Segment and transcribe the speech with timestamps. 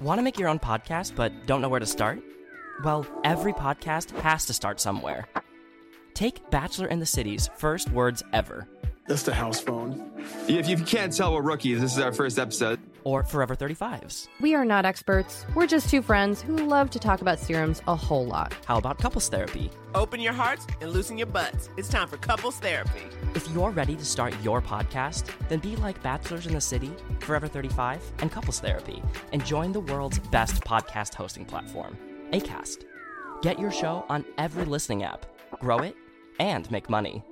[0.00, 2.22] Want to make your own podcast but don't know where to start?
[2.82, 5.28] Well, every podcast has to start somewhere.
[6.14, 8.66] Take Bachelor in the City's first words ever,
[9.06, 10.10] That's the house phone.
[10.48, 12.80] If you can't tell we're rookies, this is our first episode.
[13.04, 14.28] Or Forever 35's.
[14.40, 15.46] We are not experts.
[15.54, 18.54] We're just two friends who love to talk about serums a whole lot.
[18.66, 19.70] How about couples therapy?
[19.94, 21.68] Open your hearts and loosen your butts.
[21.76, 23.02] It's time for couples therapy.
[23.34, 27.48] If you're ready to start your podcast, then be like Bachelors in the City, Forever
[27.48, 31.96] 35, and Couples Therapy, and join the world's best podcast hosting platform,
[32.32, 32.84] ACAST.
[33.42, 35.26] Get your show on every listening app,
[35.60, 35.96] grow it,
[36.38, 37.24] and make money.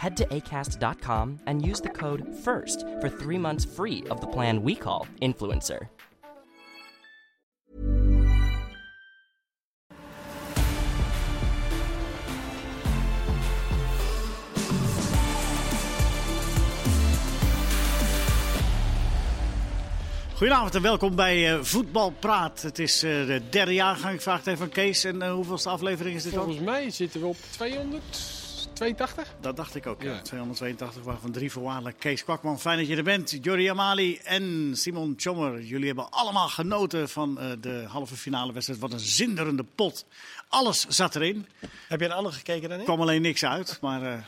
[0.00, 4.62] Head to acast.com and use the code FIRST for three months free of the plan
[4.62, 5.88] we call Influencer.
[20.34, 22.62] Goedenavond en welkom bij eh Voetbalpraat.
[22.62, 24.14] Het is eh, de derde jaargang.
[24.14, 25.04] Ik vraag het even aan Kees.
[25.04, 26.44] En eh, hoeveelste aflevering is dit al?
[26.44, 27.36] Volgens mij zitten we op
[28.80, 29.34] 282.
[29.40, 30.12] Dat dacht ik ook, ja.
[30.12, 30.22] Ja.
[30.22, 31.98] 282 waarvan drie voorwaardelijk.
[31.98, 33.38] Kees Kwakman, fijn dat je er bent.
[33.42, 35.62] Jordi Amali en Simon Tjommer.
[35.62, 38.80] Jullie hebben allemaal genoten van eh, de halve finale wedstrijd.
[38.80, 40.06] Wat een zinderende pot.
[40.48, 41.46] Alles zat erin.
[41.88, 43.78] Heb je een ander gekeken dan Er kwam alleen niks uit.
[43.80, 44.18] Maar eh,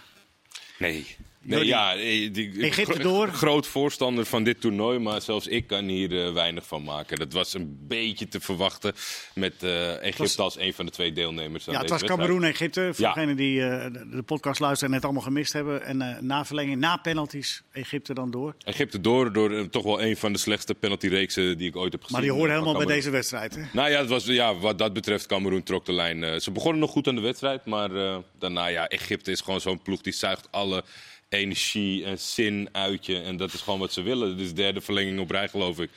[0.79, 1.17] Nee.
[1.45, 3.29] Nee, ja, eh, die, Egypte door.
[3.29, 7.19] Groot voorstander van dit toernooi, maar zelfs ik kan hier eh, weinig van maken.
[7.19, 8.93] Dat was een beetje te verwachten
[9.35, 11.69] met eh, Egypte was- als een van de twee deelnemers.
[11.69, 12.03] aan ja, het was.
[12.03, 12.91] Cameroen-Egypte.
[12.95, 13.13] Voor Ja.
[13.13, 15.85] degenen die de, podcast luisteren en het allemaal gemist hebben.
[15.85, 18.55] En na verlenging, na penalties, Egypte dan door.
[18.65, 22.17] Egypte door door toch wel een van de slechtste penaltyreeksen die ik ooit heb gezien.
[22.17, 23.55] Maar die hoorde helemaal bij deze wedstrijd.
[23.55, 23.63] Hè?
[23.73, 26.41] Nou ja, het was, ja, wat dat betreft, Cameroen trok de lijn.
[26.41, 27.91] ze begonnen nog goed aan de wedstrijd, maar
[28.39, 30.85] daarna, ja, Egypte is gewoon zo'n ploeg die zuigt alle
[31.33, 33.21] energie en zin uit je.
[33.21, 34.37] En dat is gewoon wat ze willen.
[34.37, 35.91] Dit is de derde verlenging op rij, geloof ik.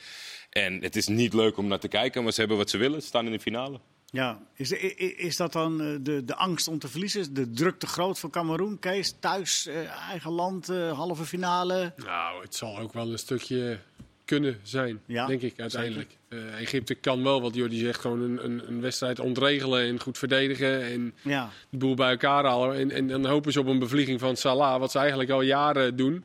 [0.50, 3.00] En het is niet leuk om naar te kijken, maar ze hebben wat ze willen.
[3.00, 3.80] Ze staan in de finale.
[4.10, 4.70] Ja, is,
[5.16, 7.20] is dat dan eh, de, de angst om te verliezen?
[7.20, 8.78] Is De druk te groot voor Cameroen?
[8.78, 11.92] Kees, thuis, eh, eigen land, eh, halve finale.
[11.96, 13.78] Nou, het zal ook wel een stukje
[14.26, 16.16] kunnen zijn, Ja, denk ik uiteindelijk.
[16.28, 20.18] Eh, Egypte kan wel, wat Jordi zegt, gewoon een, een, een wedstrijd ontregelen en goed
[20.18, 20.82] verdedigen.
[20.82, 22.76] En Ja, de boel bij elkaar halen.
[22.76, 25.96] En, en dan hopen ze op een bevlieging van Salah, wat ze eigenlijk al jaren
[25.96, 26.24] doen.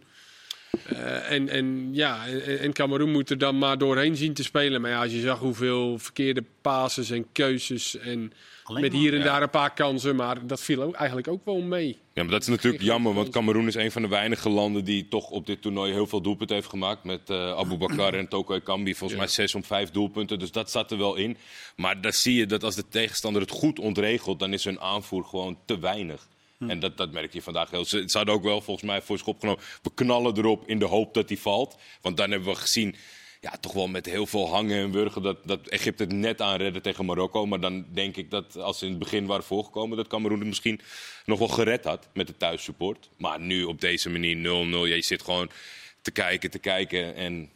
[0.86, 4.82] Eh, en, en ja, en, en Cameroen moet er dan maar doorheen zien te spelen.
[4.82, 8.34] Maar ja, als je zag hoeveel verkeerde passes en keuzes en
[8.72, 9.24] Alleen met hier en Ja.
[9.26, 10.16] daar een paar kansen.
[10.16, 11.98] Maar dat viel ook, eigenlijk ook wel mee.
[12.14, 15.08] Ja, maar dat is natuurlijk jammer, want Cameroen is een van de weinige landen die
[15.08, 17.04] toch op dit toernooi heel veel doelpunten heeft gemaakt.
[17.04, 20.40] Met eh Abu Bakar en Toko Ekambi, volgens mij zes om vijf doelpunten.
[20.40, 21.38] Dus dat zat er wel in.
[21.76, 25.24] Maar daar zie je dat als de tegenstander het goed ontregelt, dan is hun aanvoer
[25.24, 26.28] gewoon te weinig.
[26.68, 27.86] En dat, dat merk je vandaag heel.
[27.86, 29.62] Ze, ze hadden ook wel volgens mij voor schop genomen.
[29.82, 31.78] We knallen erop in de hoop dat hij valt.
[32.02, 32.96] Want dan hebben we gezien,
[33.42, 36.82] ja, toch wel met heel veel hangen en wurgen, dat, dat Egypte het net aanredde
[36.82, 37.46] tegen Marokko.
[37.46, 40.48] Maar dan denk ik dat als ze in het begin waren voorgekomen, dat Cameroen het
[40.48, 40.82] misschien
[41.26, 43.10] nog wel gered had met de thuissupport.
[43.18, 44.40] Maar nu op deze manier 0-0,
[44.90, 45.50] ja, je zit gewoon
[46.02, 47.16] te kijken, te kijken.
[47.16, 47.50] En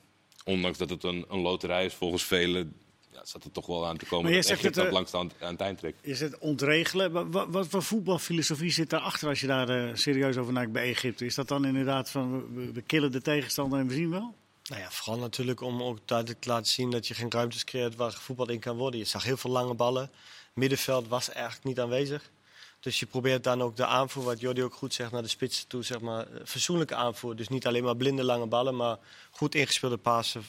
[0.44, 2.73] ondanks dat het een, een loterij is volgens velen,
[3.12, 5.13] ja, zat het toch wel aan te komen Maar dat zegt Egypte het eh, langst
[5.13, 5.97] aan, aan het eind trekt.
[6.02, 7.12] is het ontregelen?
[7.12, 11.25] Wat, wat, wat voetbalfilosofie zit daarachter als je daar eh, serieus over nadenkt bij Egypte?
[11.25, 14.35] Is dat dan inderdaad van we, we killen de tegenstander en we zien wel?
[14.70, 17.96] Nou ja, vooral natuurlijk om ook duidelijk te laten zien dat je geen ruimtes creëert
[17.96, 19.00] waar voetbal in kan worden.
[19.00, 20.12] Je zag heel veel lange ballen.
[20.53, 22.31] Middenveld was eigenlijk niet aanwezig.
[22.80, 25.66] Dus je probeert dan ook de aanvoer, wat Jordi ook goed zegt, naar de spits
[25.68, 27.36] toe, zeg maar, eh, fatsoenlijke aanvoer.
[27.36, 28.98] Dus niet alleen maar blinde lange ballen, maar
[29.31, 30.46] goed ingespeelde passen.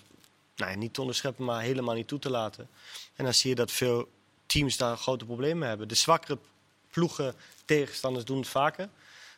[0.56, 2.69] Nou ja, niet te onderscheppen, maar helemaal niet toe te laten.
[3.15, 4.09] En dan zie je dat veel
[4.47, 5.88] teams daar grote problemen hebben.
[5.88, 6.38] De zwakkere
[6.91, 7.34] ploegen,
[7.65, 8.88] tegenstanders doen het vaker.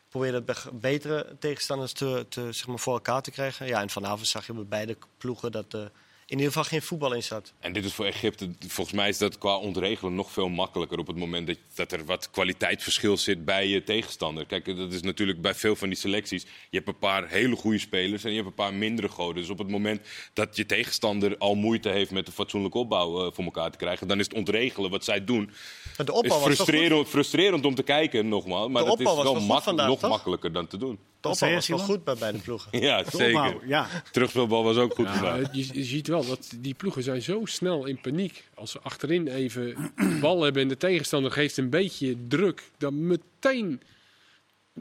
[0.08, 3.66] Probeer dat betere tegenstanders te, te, zeg maar, voor elkaar te krijgen.
[3.66, 5.90] Ja, en vanavond zag je bij beide ploegen dat er
[6.30, 7.52] in ieder geval geen voetbal in zat.
[7.60, 11.06] En dit is voor Egypte, volgens mij is dat qua ontregelen nog veel makkelijker op
[11.06, 14.46] het moment dat, dat er wat kwaliteitsverschil zit bij je tegenstander.
[14.46, 16.42] Kijk, dat is natuurlijk bij veel van die selecties.
[16.42, 19.42] Je hebt een paar hele goede spelers en je hebt een paar mindere goden.
[19.42, 20.00] Dus op het moment
[20.32, 24.08] dat je tegenstander al moeite heeft met een fatsoenlijke opbouw eh, voor elkaar te krijgen,
[24.08, 25.50] dan is het ontregelen wat zij doen.
[25.96, 28.68] Is was frustrerend, frustrerend om te kijken, nogmaals.
[28.70, 30.10] Maar De dat is wel mak- vandaag, nog toch?
[30.10, 30.98] makkelijker dan te doen.
[31.20, 32.80] Je, was wel goed bij beide ploegen.
[32.80, 33.56] Ja, zeker.
[33.66, 33.88] ja.
[34.12, 37.86] Terugspelbal was ook goed Ja, je, je ziet wel dat die ploegen zijn zo snel
[37.86, 38.44] in paniek.
[38.54, 43.06] Als ze achterin even de bal hebben en de tegenstander geeft een beetje druk, dan
[43.06, 43.80] meteen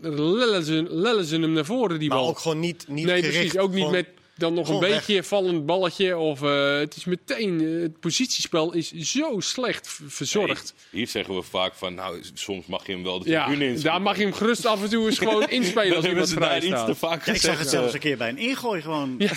[0.01, 2.27] lellen ze, lellen ze hem naar voren, die Maar bal.
[2.27, 3.37] ook gewoon niet, niet nee, gericht.
[3.37, 3.57] precies.
[3.57, 4.07] Ook niet met
[4.37, 4.97] dan nog Gewoon een weg.
[5.05, 6.17] beetje vallend balletje.
[6.17, 10.73] Of eh, het is meteen, eh, het positiespel is zo slecht verzorgd.
[10.91, 13.81] Nee, hier zeggen we vaak van, nou, soms mag je hem wel de Ja, in.
[13.81, 16.57] daar mag je hem gerust af en toe eens gewoon inspelen als iemand vrij daar
[16.57, 16.97] iets te staat.
[16.97, 19.15] vaak Ja, ik zag het zelfs een keer bij een ingooi gewoon.
[19.27, 19.31] Ja,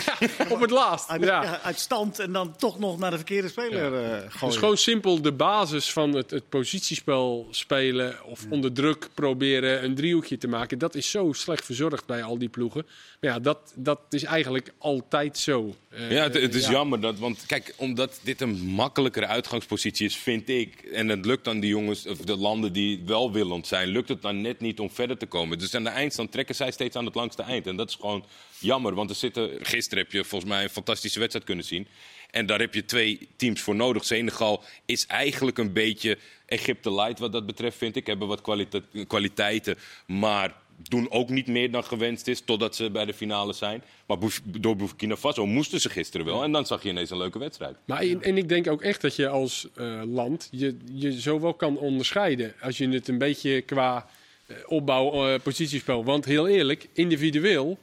[0.48, 1.08] op het laatst.
[1.08, 1.60] Uit, Ja.
[1.62, 4.30] uit stand en dan toch nog naar de verkeerde speler eh gooien.
[4.46, 9.94] Dus gewoon simpel de basis van het, het positiespel spelen of onder druk proberen een
[9.94, 10.78] driehoekje te maken.
[10.78, 12.86] Dat is zo slecht verzorgd bij al die ploegen.
[13.20, 15.74] Maar ja, dat, dat is eigenlijk altijd zo.
[15.88, 16.70] Eh, Ja, het, het is ja.
[16.70, 17.00] jammer.
[17.00, 20.74] Dat, want kijk, omdat dit een makkelijkere uitgangspositie is, vind ik.
[20.82, 24.40] En het lukt dan die jongens, of de landen die welwillend zijn, lukt het dan
[24.40, 25.58] net niet om verder te komen.
[25.58, 27.66] Dus aan de eindstand trekken zij steeds aan het langste eind.
[27.66, 28.24] En dat is gewoon
[28.58, 28.94] jammer.
[28.94, 31.86] Want er zitten, gisteren heb je volgens mij een fantastische wedstrijd kunnen zien.
[32.30, 34.04] En daar heb je twee teams voor nodig.
[34.04, 38.06] Senegal is eigenlijk een beetje Egypte light wat dat betreft, vind ik.
[38.06, 43.04] Hebben wat kwalite- kwaliteiten, maar doen ook niet meer dan gewenst is totdat ze bij
[43.04, 43.82] de finale zijn.
[44.06, 46.42] Maar door Burkina Faso moesten ze gisteren wel.
[46.42, 47.76] En dan zag je ineens een leuke wedstrijd.
[47.84, 51.40] Maar en, en ik denk ook echt dat je als eh, land je, je zo
[51.40, 52.54] wel kan onderscheiden.
[52.60, 54.06] Als je het een beetje qua
[54.46, 56.04] eh, opbouw, eh, positiespel.
[56.04, 57.78] Want heel eerlijk, individueel.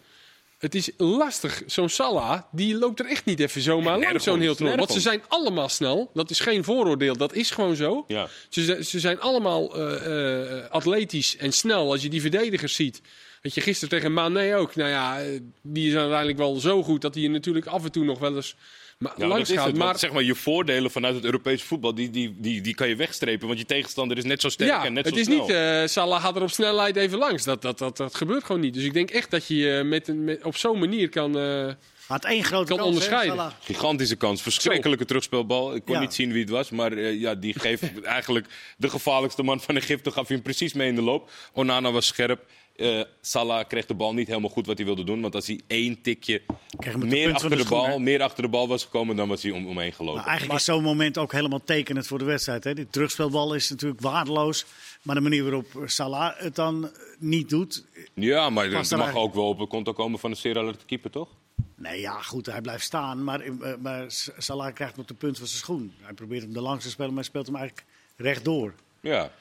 [0.58, 1.62] Het is lastig.
[1.66, 4.78] Zo'n Salah, die loopt er echt niet even zomaar langs zo'n heel toernooi.
[4.78, 6.10] Want ze zijn allemaal snel.
[6.14, 7.18] Dat is geen vooroordeel.
[7.18, 8.04] Dat is gewoon zo.
[8.08, 8.28] Ja.
[8.50, 11.92] Ze, zijn- ze zijn allemaal eh, atletisch en snel.
[11.92, 13.02] Als je die verdedigers ziet.
[13.42, 14.76] Weet je, gisteren tegen Mané ook.
[14.76, 17.92] Nou ja, eh, die is uiteindelijk wel zo goed dat hij je natuurlijk af en
[17.92, 18.56] toe nog wel eens
[18.98, 19.66] maar Ja, langs dat is gaat.
[19.68, 19.78] het.
[19.78, 22.88] Want, Maar zeg maar, je voordelen vanuit het Europese voetbal, die, die, die, die kan
[22.88, 23.48] je wegstrepen.
[23.48, 25.40] Want je tegenstander is net zo sterk ja, en net het zo is snel.
[25.42, 27.44] niet eh Salah gaat er op snelheid even langs.
[27.44, 28.74] Dat, dat, dat, dat gebeurt gewoon niet.
[28.74, 31.38] Dus ik denk echt dat je je met, een- met, op zo'n manier kan...
[31.40, 31.72] eh,
[32.08, 33.36] Had één grote Kan kans, onderscheiden.
[33.36, 33.52] Salah.
[33.62, 34.42] Gigantische kans.
[34.42, 35.76] Verschrikkelijke terugspelbal.
[35.76, 36.00] Ik kon Ja.
[36.02, 36.70] niet zien wie het was.
[36.70, 38.46] Maar eh, ja, die geeft eigenlijk
[38.78, 40.12] de gevaarlijkste man van Egypte.
[40.12, 41.30] Gaf hij hem precies mee in de loop.
[41.54, 42.46] Onana was scherp.
[42.78, 45.22] Eh, Salah kreeg de bal niet helemaal goed wat hij wilde doen.
[45.22, 46.42] Want als hij één tikje
[46.80, 49.44] de meer achter de, de schoen, bal, meer achter de bal was gekomen, dan was
[49.44, 50.20] hij om, omheen gelopen.
[50.20, 52.64] Maar eigenlijk is zo'n moment ook helemaal tekenend voor de wedstrijd.
[52.64, 52.74] Hè?
[52.74, 54.66] Die terugspelbal is natuurlijk waardeloos.
[55.02, 57.86] Maar de manier waarop Salah het dan niet doet.
[58.14, 60.86] ja, maar er mag eigenlijk- ook wel op een konto komen van een zeer alert
[60.86, 61.30] keeper, toch?
[61.76, 63.24] Nee, ja, goed, hij blijft staan.
[63.24, 64.06] Maar, eh, maar
[64.38, 65.94] Salah krijgt hem op de punt van zijn schoen.
[66.02, 68.74] Hij probeert hem er langs te spelen, maar hij speelt hem eigenlijk rechtdoor.
[69.02, 69.32] Ja.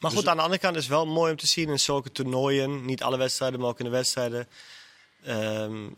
[0.00, 2.12] Maar goed, aan de andere kant is het wel mooi om te zien in zulke
[2.12, 4.48] toernooien, niet alle wedstrijden, maar ook in de wedstrijden,
[5.24, 5.88] ehm,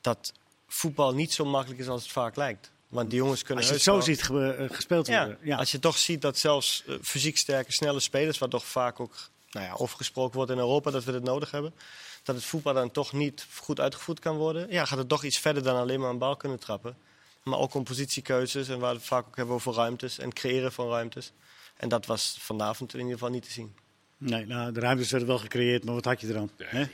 [0.00, 0.32] dat
[0.68, 2.70] voetbal niet zo makkelijk is als het vaak lijkt.
[2.88, 5.38] Want die jongens kunnen Als je het zo ziet eh, gespeeld worden.
[5.42, 5.56] Ja.
[5.56, 9.14] Als je toch ziet dat zelfs eh, fysiek sterke, snelle spelers, wat toch vaak ook
[9.50, 11.74] nou ja, overgesproken wordt in Europa dat we dit nodig hebben,
[12.22, 15.38] dat het voetbal dan toch niet goed uitgevoerd kan worden, ja, gaat het toch iets
[15.38, 16.96] verder dan alleen maar een bal kunnen trappen.
[17.42, 20.72] Maar ook om positiekeuzes en waar we het vaak ook hebben over ruimtes en creëren
[20.72, 21.32] van ruimtes.
[21.78, 23.74] En dat was vanavond in ieder geval niet te zien.
[24.18, 26.50] Nee, nou, de ruimtes werden wel gecreëerd, maar wat had je er dan?
[26.64, 26.84] hè?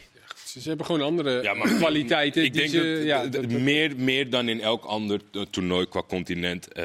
[0.46, 2.44] ze, hebben gewoon andere Ja, maar kwaliteiten.
[2.44, 5.20] Ik die denk ze, dat, ja, dat- dat- meer, meer dan in elk ander
[5.50, 6.84] toernooi qua continent eh,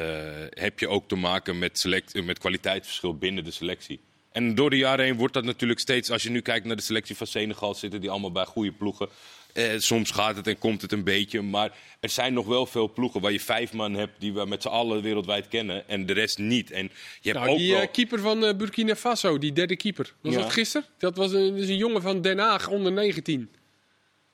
[0.50, 4.00] heb je ook te maken met, select, met kwaliteitsverschil binnen de selectie.
[4.32, 6.82] En door de jaren heen wordt dat natuurlijk steeds, als je nu kijkt naar de
[6.82, 9.08] selectie van Senegal, zitten die allemaal bij goede ploegen.
[9.52, 12.92] Eh, soms gaat het en komt het een beetje, maar er zijn nog wel veel
[12.92, 16.12] ploegen waar je vijf man hebt die we met z'n allen wereldwijd kennen en de
[16.12, 16.70] rest niet.
[16.70, 16.82] En
[17.20, 17.80] je hebt nou, ook die wel...
[17.80, 20.12] eh, keeper van eh, Burkina Faso, die derde keeper.
[20.20, 20.40] Was Ja.
[20.40, 20.86] dat gisteren?
[20.98, 23.50] Dat was een, een jongen van Den Haag, onder 19.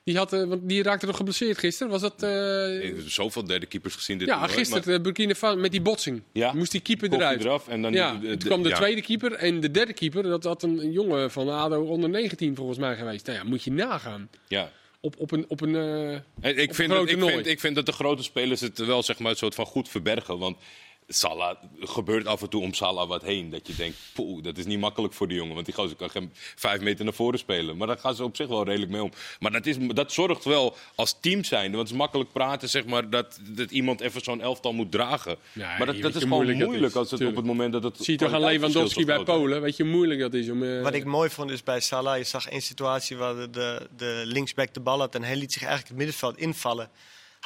[0.05, 1.93] Die, had, eh, want die raakte nog geblesseerd gisteren.
[1.93, 2.23] Was dat...
[2.83, 6.23] Ik heb zoveel derde keepers gezien dit ja, gisteren maar- Burkina Faso met die botsing.
[6.33, 6.53] Ja.
[6.53, 7.41] Moest die keeper eruit.
[7.45, 8.77] eraf en dan ja, de- de- toen kwam de ja.
[8.77, 10.23] tweede keeper en de derde keeper.
[10.23, 13.27] Dat had een, een jongen van ADO onder 19 volgens mij geweest.
[13.27, 14.29] Nou ja, moet je nagaan.
[14.49, 14.71] Ja.
[15.07, 15.45] Op, op een...
[15.49, 18.23] Op een En Op ik, een vind dat, ik, vind, ik vind dat de grote
[18.23, 20.39] spelers het wel zeg maar, een soort van goed verbergen.
[20.39, 20.57] Want
[21.09, 23.51] Salah gebeurt af en toe om Salah wat heen.
[23.51, 25.55] Dat je denkt, poeh, dat is niet makkelijk voor die jongen.
[25.55, 27.77] Want die gozer kan geen vijf meter naar voren spelen.
[27.77, 29.11] Maar daar gaan ze op zich wel redelijk mee om.
[29.41, 31.71] Maar dat, is, dat zorgt wel als team zijn.
[31.71, 35.37] Want het is makkelijk praten, zeg maar, dat, dat iemand even zo'n elftal moet dragen.
[35.53, 37.73] Ja, maar dat, dat is gewoon moeilijk moeilijk, dat is, als het op het moment
[37.73, 37.97] dat het.
[37.97, 39.23] zie je toch aan Lewandowski bij.
[39.23, 39.61] Polen.
[39.63, 40.63] Weet je hoe moeilijk dat is om...
[40.63, 43.89] eh, Wat ik mooi vond is bij Salah, je zag één situatie waar de, de,
[43.97, 46.91] de linksback de bal had en hij liet zich eigenlijk het middenveld invallen.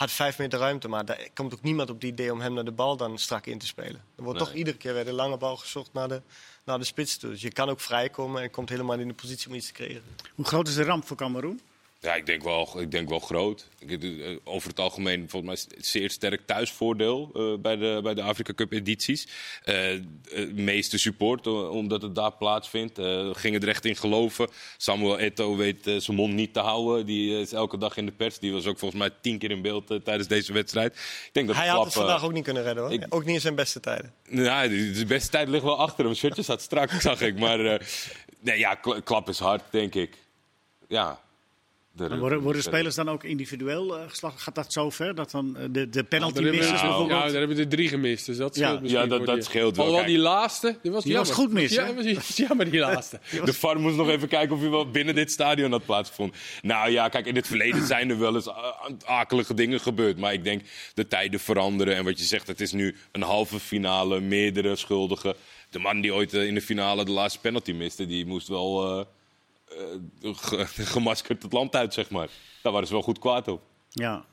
[0.01, 2.65] Had vijf meter ruimte, maar daar komt ook niemand op het idee om hem naar
[2.65, 4.05] de bal dan strak in te spelen.
[4.17, 4.49] Er wordt Nee.
[4.49, 6.23] toch iedere keer weer de lange bal gezocht naar de,
[6.65, 7.31] naar de spits toe.
[7.31, 10.03] Dus je kan ook vrijkomen en komt helemaal in de positie om iets te creëren.
[10.35, 11.61] Hoe groot is de ramp voor Cameroen?
[12.03, 13.69] Ja, ik denk wel, ik denk wel groot.
[13.79, 18.23] Ik, eh, over het algemeen volgens mij zeer sterk thuisvoordeel eh, bij, de, bij de
[18.23, 19.29] Afrika Cup edities.
[19.65, 20.01] Eh, eh,
[20.53, 22.99] meeste support, eh, omdat het daar plaatsvindt.
[22.99, 24.49] Eh gingen er echt in geloven.
[24.77, 27.07] Samuel Eto'o weet eh, zijn mond niet te houden.
[27.07, 28.39] Die eh, is elke dag in de pers.
[28.39, 30.95] Die was ook volgens mij tien keer in beeld eh, tijdens deze wedstrijd.
[31.27, 32.93] Ik denk dat Hij Klap, had het eh, vandaag ook niet kunnen redden hoor.
[32.93, 34.15] ik- Ook niet in zijn beste tijden.
[34.29, 36.15] nou, de, beste tijd ligt wel achter hem.
[36.15, 37.39] Shirtje staat strak, zag ik.
[37.39, 37.87] Maar eh,
[38.41, 40.17] nee, ja, kla- klap is hard, denk ik.
[40.89, 41.21] Ja.
[41.99, 44.39] En worden, worden spelers dan ook individueel eh, geslagen?
[44.41, 45.15] Gaat dat zo ver?
[45.15, 47.19] Dat dan eh, de, de penalty hebben, missers we- bijvoorbeeld?
[47.21, 48.27] ja, daar hebben we er drie gemist.
[48.27, 48.67] Dus dat Ja.
[48.67, 49.85] scheelt misschien Ja, dat- dat scheelt wel.
[49.87, 50.17] Alhoewel Kijk.
[50.17, 51.45] die laatste, die was Die was jammer.
[51.45, 53.21] goed mis, Ja, jammer die laatste.
[53.45, 56.37] De VAR moest nog even kijken of hij wel binnen dit stadion had plaatsgevonden.
[56.63, 60.19] Nou ja, kijk, in het verleden zijn er wel eens a- akelige dingen gebeurd.
[60.19, 60.63] Maar ik denk,
[60.95, 61.95] de tijden veranderen.
[61.97, 65.35] En wat je zegt, het is nu een halve finale, meerdere schuldigen.
[65.71, 68.85] De man die ooit eh, in de finale de laatste penalty miste, die moest wel
[68.93, 69.07] eh, eh,
[70.95, 72.29] gemaskerd het land uit, zeg maar.
[72.63, 73.63] Daar waren ze wel goed kwaad op.
[73.89, 74.25] Ja,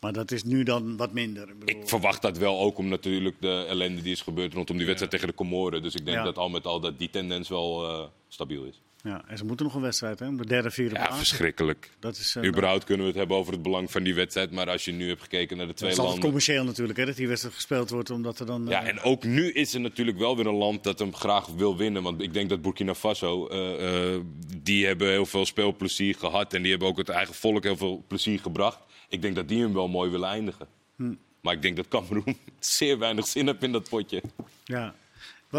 [0.00, 1.48] maar dat is nu dan wat minder.
[1.64, 5.12] Ik verwacht dat wel ook om natuurlijk de ellende die is gebeurd rondom die wedstrijd
[5.12, 5.82] tegen de Comoren.
[5.82, 6.24] Dus ik denk Ja.
[6.24, 8.80] dat al met al dat die tendens wel eh, stabiel is.
[9.06, 10.36] Ja, en ze moeten nog een wedstrijd, hè?
[10.36, 11.90] De derde, vierde Ja, verschrikkelijk.
[11.98, 14.50] Dat is, eh, Überhaupt kunnen we het hebben over het belang van die wedstrijd.
[14.50, 16.28] Maar als je nu hebt gekeken naar de dat twee is altijd landen.
[16.28, 17.06] commercieel natuurlijk, hè?
[17.06, 18.66] Dat die wedstrijd gespeeld wordt, omdat er dan...
[18.68, 21.46] Ja, eh, en ook nu is er natuurlijk wel weer een land dat hem graag
[21.46, 22.02] wil winnen.
[22.02, 24.20] Want ik denk dat Burkina Faso, eh,
[24.62, 26.54] die hebben heel veel speelplezier gehad.
[26.54, 28.78] En die hebben ook het eigen volk heel veel plezier gebracht.
[29.08, 30.66] Ik denk dat die hem wel mooi willen eindigen.
[30.96, 31.14] Hm.
[31.40, 34.22] Maar ik denk dat Cameroen zeer weinig zin heeft in dat potje.
[34.64, 34.94] ja.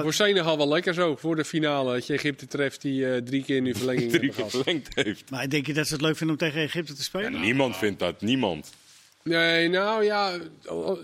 [0.02, 1.94] Voor Senegal wel lekker zo, voor de finale.
[1.94, 4.64] Dat je Egypte treft die eh, drie keer nu verlenging Drie hebben keer gehad.
[4.64, 5.30] verlengd heeft.
[5.30, 7.32] Maar denk je dat ze het leuk vinden om tegen Egypte te spelen?
[7.32, 8.70] Ja, niemand vindt dat, niemand.
[9.24, 10.32] Nee, nou ja,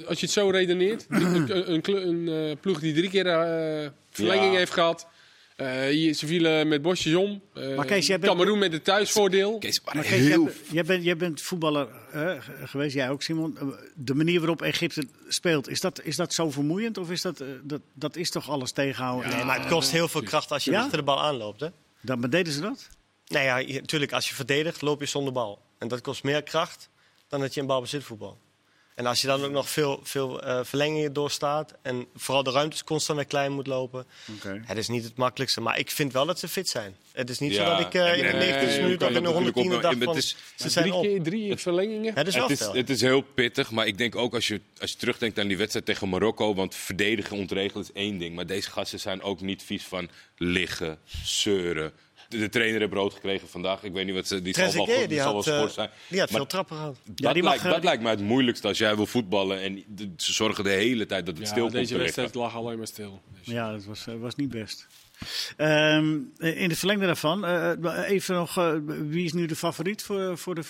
[0.08, 1.06] als je het zo redeneert.
[1.10, 4.58] een, een, eh, ploeg die drie keer eh, verlenging Ja.
[4.58, 5.08] heeft gehad.
[5.64, 7.42] Eh, hier, ze vielen met bosjes om.
[7.54, 9.58] Eh, Maar Kees, jij bent- Cameroen met het thuisvoordeel.
[9.58, 12.32] Kees, maar Maar Kees, jij, heel bent- jij, bent, jij bent voetballer eh,
[12.64, 13.58] geweest, jij ook Simon.
[13.58, 16.98] Eh, De manier waarop Egypte speelt, is dat, is dat zo vermoeiend?
[16.98, 19.30] Of is dat, eh, dat, dat is toch alles tegenhouden?
[19.32, 20.82] Nee, maar het kost heel veel kracht als je Ja?
[20.82, 21.60] achter de bal aanloopt.
[21.60, 21.68] Hè?
[22.02, 22.90] Dan, maar deden ze dat?
[23.28, 25.62] Nou ja, je- natuurlijk, als je verdedigt, loop je zonder bal.
[25.78, 26.90] En dat kost meer kracht
[27.28, 28.38] dan dat je een balbezit voetbal.
[28.96, 32.84] En als je dan ook nog veel, veel eh, verlengingen doorstaat en vooral de ruimtes
[32.84, 34.06] constant weer klein moet lopen.
[34.36, 34.62] Oké.
[34.66, 36.96] Het is niet het makkelijkste, maar ik vind wel dat ze fit zijn.
[37.12, 39.08] Het is niet Ja, zo dat ik eh, in de en, 90 eh, minuut of
[39.08, 41.04] in de dat natuurlijk 110e ook dag wel- van het is- ze zijn drie op.
[41.04, 42.14] keer drie verlengingen.
[42.16, 44.62] Het is wel Het is, het is heel pittig, maar ik denk ook als je,
[44.80, 46.54] als je terugdenkt aan die wedstrijd tegen Marokko.
[46.56, 48.36] Want verdedigen ontregelen is één ding.
[48.36, 51.92] Maar deze gasten zijn ook niet vies van liggen, zeuren.
[52.34, 53.84] De, de trainer heeft rood gekregen vandaag.
[53.84, 54.42] Ik weet niet wat ze.
[54.42, 55.90] Die zal wel, goed- die die zal had, wel eh, sport zijn.
[56.10, 56.98] die had Maar veel trappen gehad.
[57.06, 59.62] dat, die mag, lijkt, eh, dat lijkt mij het moeilijkste als jij wil voetballen.
[59.62, 62.56] En de- ze zorgen de hele tijd dat het Ja, stil komt deze wedstrijd lag
[62.56, 63.22] alleen maar stil.
[63.40, 63.54] Dus.
[63.54, 64.88] Ja, dat was, eh, was niet best.
[65.58, 67.72] Ehm, in het verlengde daarvan, eh,
[68.10, 68.74] even nog, eh,
[69.08, 70.62] wie is nu de favoriet voor, voor de...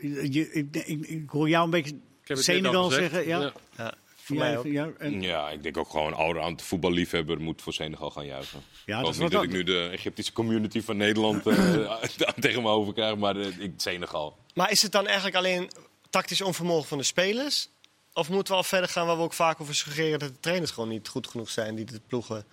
[0.00, 3.26] eh, je, ik, ik, ik hoor jou een beetje Ik heb het net Senegal zeggen.
[3.26, 3.94] Ja, Ja.
[4.26, 4.64] Ja, voor Ja, mij ook.
[4.66, 8.60] ja, en- Ja, ik denk ook gewoon allround voetballiefhebber moet voor Senegal gaan juichen.
[8.86, 12.02] Ja, ik dat is niet wat dat ik nu de Egyptische community van Nederland eh,
[12.40, 14.36] tegen me over krijg, maar eh, ik, Senegal.
[14.54, 15.70] Maar is het dan eigenlijk alleen
[16.10, 17.68] tactisch onvermogen van de spelers?
[18.12, 20.70] Of moeten we al verder gaan waar we ook vaak over suggereren dat de trainers
[20.70, 22.44] gewoon niet goed genoeg zijn die de ploegen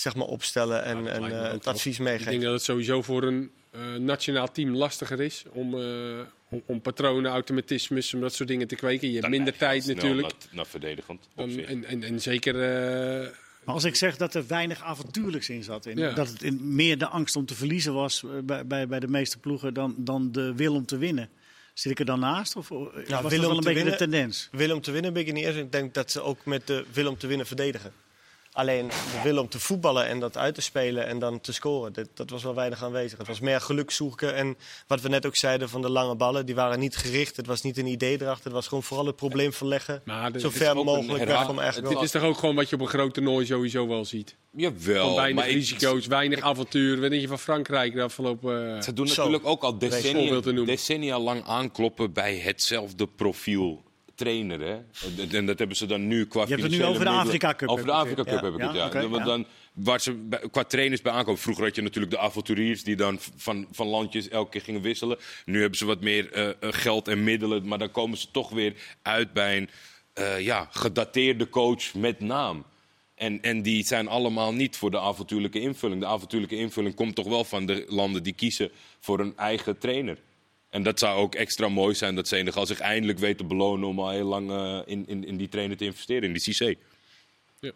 [0.00, 2.40] zeg maar, opstellen en, eh, het advies Ik denk meegeven?
[2.44, 7.30] dat het sowieso voor een eh, nationaal team lastiger is om, eh, om, om patronen,
[7.30, 9.06] automatismes, om dat soort dingen te kweken.
[9.06, 10.22] Je hebt Dan minder tijd natuurlijk.
[10.22, 13.28] Naar, naar verdedigend en, en, en zeker eh,
[13.64, 16.12] Maar als ik zeg dat er weinig avontuurlijks in zat, in, Ja.
[16.12, 19.38] dat het in meer de angst om te verliezen was bij, bij, bij de meeste
[19.38, 21.28] ploegen dan, dan de wil om te winnen.
[21.74, 22.56] Zit ik er dan naast?
[22.56, 24.48] Of eh, was dat wil wel om een te beetje winnen- de tendens?
[24.52, 25.56] Wil om te winnen ben ik niet eens.
[25.56, 27.92] Ik denk dat ze ook met de wil om te winnen verdedigen.
[28.52, 31.92] Alleen de wil om te voetballen en dat uit te spelen en dan te scoren,
[31.92, 33.18] dat, dat was wel weinig aanwezig.
[33.18, 36.46] Het was meer geluk zoeken en wat we net ook zeiden van de lange ballen,
[36.46, 37.36] die waren niet gericht.
[37.36, 40.02] Het was niet een idee erachter, het was gewoon vooral het probleem verleggen.
[40.04, 42.02] Maar dit Zo is ver mogelijk weg eigenlijk dit wel.
[42.02, 44.36] is toch ook gewoon wat je op een groot toernooi sowieso wel ziet.
[44.52, 47.00] Jawel, Van weinig maar ik- risico's, weinig avontuur.
[47.00, 48.76] Wat denk je van Frankrijk de afgelopen...
[48.76, 49.16] eh, Ze doen Zo.
[49.16, 53.82] natuurlijk ook al decennia, decennia lang aankloppen bij hetzelfde profiel
[54.24, 54.60] trainer.
[54.60, 54.72] Hè?
[54.72, 57.54] En- En dat hebben ze dan nu qua Je hebt het nu over de Afrika
[57.54, 59.24] Cup, Over de Afrika Cup heb ik het, Ja, Want.
[59.24, 61.40] Dan, waar ze bij- qua trainers bij aankomen.
[61.40, 65.18] Vroeger had je natuurlijk de avonturiers die dan van, van landjes elke keer gingen wisselen.
[65.44, 67.68] Nu hebben ze wat meer eh, eh, geld en middelen.
[67.68, 69.68] Maar dan komen ze toch weer uit bij een
[70.12, 72.64] eh, ja, gedateerde coach met naam.
[73.14, 76.00] En, en die zijn allemaal niet voor de avontuurlijke invulling.
[76.00, 80.16] De avontuurlijke invulling komt toch wel van de landen die kiezen voor een eigen trainer.
[80.70, 83.98] En dat zou ook extra mooi zijn dat Senegal zich eindelijk weet te belonen om
[83.98, 86.74] al heel lang eh, in, in, in die trainer te investeren, in die Cissé.
[87.60, 87.72] We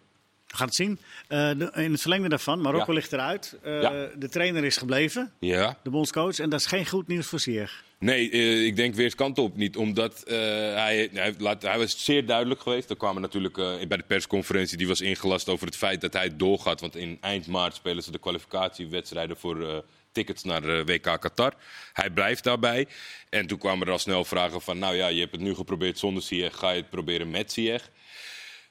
[0.61, 0.99] gaan het zien.
[1.29, 2.99] Eh, de- in het verlengde daarvan, Marokko Ja.
[2.99, 3.57] ligt eruit.
[3.63, 4.09] Eh, Ja.
[4.17, 5.79] De trainer is gebleven, Ja.
[5.83, 6.39] de bondscoach.
[6.39, 7.83] En dat is geen goed nieuws voor Sier.
[7.99, 9.77] Nee, eh, ik denk weer het kant op niet.
[9.77, 10.37] Omdat eh,
[10.75, 12.91] hij, hij, laat, hij was zeer duidelijk geweest.
[12.91, 16.37] Er kwamen natuurlijk eh, bij de persconferentie die was ingelast over het feit dat hij
[16.37, 16.81] doorgaat.
[16.81, 19.77] Want in eind maart spelen ze de kwalificatiewedstrijden voor eh,
[20.15, 21.55] tickets naar de WK Qatar.
[21.93, 22.87] Hij blijft daarbij.
[23.31, 24.79] En toen kwamen er al snel vragen van...
[24.79, 26.57] nou ja, je hebt het nu geprobeerd zonder Ziyech.
[26.57, 27.91] Ga je het proberen met Ziyech?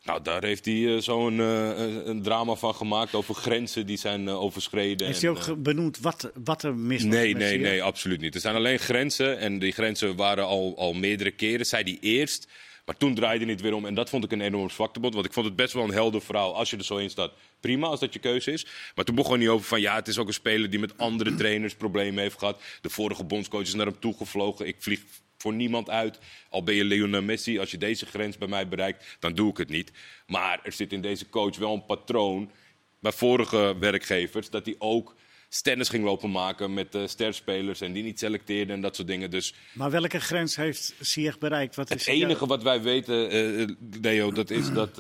[0.04, 1.70] Nou, daar heeft hij eh, zo'n eh,
[2.06, 5.08] een- drama van gemaakt over grenzen die zijn eh, overschreden.
[5.08, 8.36] Heeft en, hij ook benoemd wat, wat er mis was Nee, nee, nee, absoluut niet.
[8.36, 12.48] Er zijn alleen grenzen en die grenzen waren al, al meerdere keren, zei hij eerst.
[12.86, 15.14] Maar toen draaide het weer om en dat vond ik een enorm zwaktepunt.
[15.14, 17.32] Want ik vond het best wel een helder verhaal als je er zo in staat.
[17.60, 18.68] Prima, als dat je keuze is.
[18.96, 21.36] Maar toen begon hij over van ja, het is ook een speler die met andere
[21.44, 22.62] trainers problemen heeft gehad.
[22.82, 24.68] De vorige bondscoach is naar hem toegevlogen.
[24.68, 25.02] Ik vlieg
[25.38, 26.20] voor niemand uit.
[26.50, 29.58] Al ben je Lionel Messi, als je deze grens bij mij bereikt, dan doe ik
[29.58, 29.92] het niet.
[30.28, 32.52] Maar er zit in deze coach wel een patroon
[33.00, 35.16] bij vorige werkgevers dat hij ook
[35.56, 39.30] stennis ging lopen maken met eh sterspelers en die niet selecteerde en dat soort dingen.
[39.30, 41.76] Dus Maar welke grens heeft Ziyech bereikt?
[41.76, 43.68] Wat het is enige wat wij weten, eh,
[44.02, 44.98] Leo, dat is dat.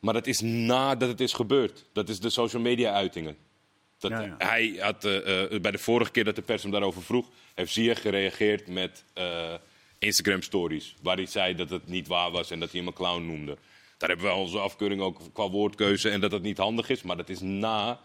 [0.00, 1.84] maar dat is nadat het is gebeurd.
[1.92, 3.36] Dat is de social media uitingen.
[3.98, 4.34] Dat, Ja, ja.
[4.38, 5.00] Hij had
[5.62, 9.04] bij de vorige keer dat de pers hem daarover vroeg, heeft Ziyech gereageerd met
[9.98, 10.94] Instagram stories.
[11.02, 13.56] Waar hij zei dat het niet waar was en dat hij hem een clown noemde.
[13.98, 17.02] Daar hebben we onze afkeuring ook qua woordkeuze en dat dat niet handig is.
[17.02, 18.00] Maar dat is na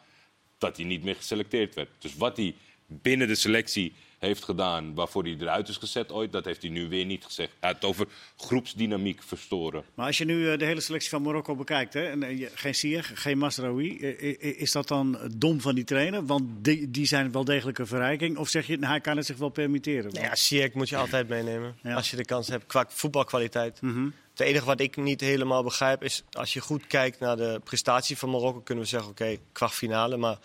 [0.57, 1.89] dat hij niet meer geselecteerd werd.
[1.99, 2.55] Dus wat hij
[2.87, 6.87] binnen de selectie heeft gedaan, waarvoor hij eruit is gezet ooit, dat heeft hij nu
[6.89, 7.49] weer niet gezegd.
[7.59, 8.07] Hij had het over
[8.37, 9.83] groepsdynamiek verstoren.
[9.95, 12.51] Maar als je nu eh, de hele selectie van Marokko bekijkt, hè, en, eh, je-
[12.53, 16.25] geen Ziyech, geen Masraoui, eh, is dat dan dom van die trainer?
[16.25, 18.37] Want die, die zijn wel degelijk een verrijking.
[18.37, 20.13] Of zeg je, nou, hij kan het zich wel permitteren?
[20.13, 21.75] Nou ja, Ziyech moet je altijd meenemen.
[21.83, 21.93] Ja.
[21.95, 23.81] Als je de kans hebt qua voetbalkwaliteit.
[23.81, 24.07] Mhm.
[24.37, 26.23] Het enige wat ik niet helemaal begrijp is...
[26.31, 28.61] als je goed kijkt naar de prestatie van Marokko...
[28.61, 30.17] kunnen we zeggen, oké, kwartfinale.
[30.17, 30.39] Maar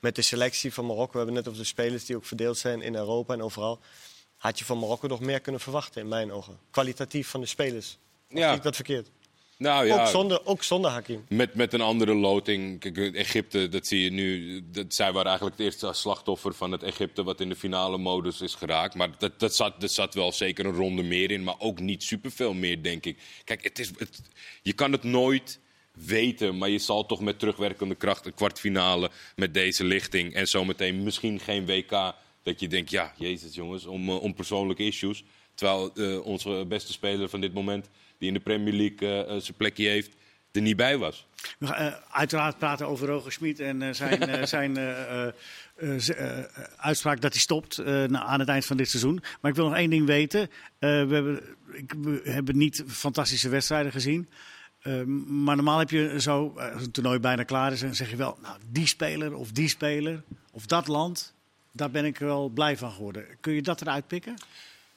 [0.00, 1.12] met de selectie van Marokko...
[1.12, 3.80] we hebben net over de spelers die ook verdeeld zijn in Europa en overal...
[4.36, 6.58] had je van Marokko nog meer kunnen verwachten, in mijn ogen.
[6.70, 7.98] Kwalitatief van de spelers.
[8.30, 8.52] Of Ja.
[8.52, 9.10] ik dat verkeerd?
[9.58, 11.24] Nou ja, Ook, zonder, ook zonder Hakim.
[11.28, 12.80] Met, met een andere loting.
[12.80, 14.60] Kijk, Egypte, dat zie je nu.
[14.70, 18.40] Dat, zij waren eigenlijk het eerste slachtoffer van het Egypte wat in de finale modus
[18.40, 18.94] is geraakt.
[18.94, 22.02] Maar dat, dat, zat, dat zat wel zeker een ronde meer in, maar ook niet
[22.02, 23.18] superveel meer, denk ik.
[23.44, 24.20] Kijk, het is, het,
[24.62, 25.60] je kan het nooit
[25.92, 31.02] weten, maar je zal toch met terugwerkende kracht een kwartfinale met deze lichting en zometeen
[31.02, 32.14] misschien geen WK.
[32.42, 35.24] Dat je denkt, ja, jezus jongens, om, eh, om persoonlijke issues.
[35.54, 39.42] Terwijl eh, onze beste speler van dit moment, die in de Premier League eh, eh,
[39.42, 40.10] zijn plekje heeft,
[40.52, 41.26] er niet bij was.
[41.58, 44.78] We gaan eh, uiteraard praten over Roger Schmid en zijn, zijn
[46.76, 49.22] uitspraak dat hij stopt aan het eind van dit seizoen.
[49.40, 50.50] Maar ik wil nog één ding weten.
[50.78, 51.40] We, hebben,
[51.72, 54.28] ik, we hebben niet fantastische wedstrijden gezien.
[54.86, 58.16] Eh, maar normaal heb je zo, als een toernooi bijna klaar is, dan zeg je
[58.16, 61.34] wel, nou, die speler of die speler of dat land,
[61.72, 63.26] daar ben ik wel blij van geworden.
[63.40, 64.34] Kun je dat eruit pikken?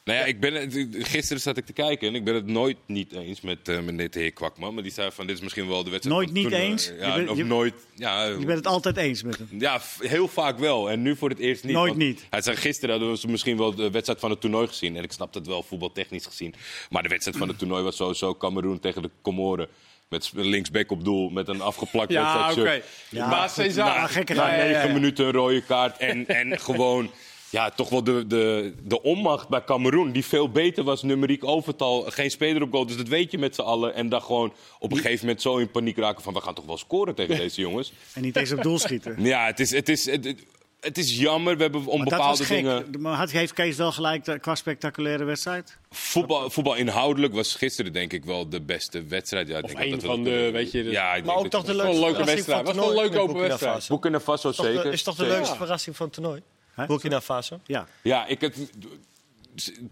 [0.10, 0.72] Nou ja, ik ben
[1.04, 4.14] gisteren zat ik te kijken en ik ben het nooit niet eens met, eh met
[4.14, 4.74] de heer Kwakman.
[4.74, 6.16] Maar die zei van dit is misschien wel de wedstrijd.
[6.16, 6.72] Nooit van het niet toernooi.
[6.72, 6.92] eens?
[7.28, 7.74] Ja, Je nooit.
[7.96, 9.48] Ja, Je bent het altijd eens met hem.
[9.60, 10.92] ja, heel vaak wel.
[10.92, 11.74] En nu voor het eerst niet.
[11.74, 12.26] Nooit niet.
[12.30, 14.96] Hij zei gisteren hadden we misschien wel de wedstrijd van het toernooi gezien.
[14.98, 16.54] En ik snap dat wel voetbaltechnisch gezien.
[16.90, 19.68] Maar de wedstrijd van het toernooi was sowieso Cameroen tegen de Comoren.
[20.10, 22.82] Met linksback op doel, met een afgeplakt Ja, oké.
[23.10, 25.98] Ja, nou, gekke Na negen minuten een rode kaart.
[25.98, 27.12] En, en gewoon
[27.50, 30.12] ja, toch wel de, de, de onmacht bij Cameroen.
[30.12, 32.02] Die veel beter was, numeriek overtal.
[32.02, 33.94] Geen speler op goal, dus dat weet je met z'n allen.
[33.94, 36.34] En dan gewoon op een gegeven moment zo in paniek raken van...
[36.34, 37.92] we gaan toch wel scoren tegen deze jongens.
[38.14, 39.16] En niet eens op doel schieten.
[39.26, 40.44] Ja, het is, het is, het, het-
[40.80, 41.56] het is jammer.
[41.56, 42.56] We hebben om Maar dat bepaalde was gek.
[42.58, 42.86] dingen...
[43.02, 45.78] Maar had- heeft Kees wel gelijk qua spectaculaire wedstrijd?
[45.92, 49.48] Voetbal, voetbal inhoudelijk was gisteren denk ik wel de beste wedstrijd.
[49.48, 51.46] Ja, ik Of denk een dat van de, weet je, de- Ja, ik Maar denk
[51.46, 52.66] ook dat toch de leukste leuke wedstrijd.
[52.66, 53.88] Was wel een leuke open wedstrijd.
[53.88, 54.52] Burkina Faso.
[54.52, 54.86] Zeker.
[54.94, 56.42] is toch de leukste verrassing van het toernooi?
[56.88, 57.60] Burkina Faso.
[57.66, 57.88] Ja.
[58.02, 58.72] Ja, ik het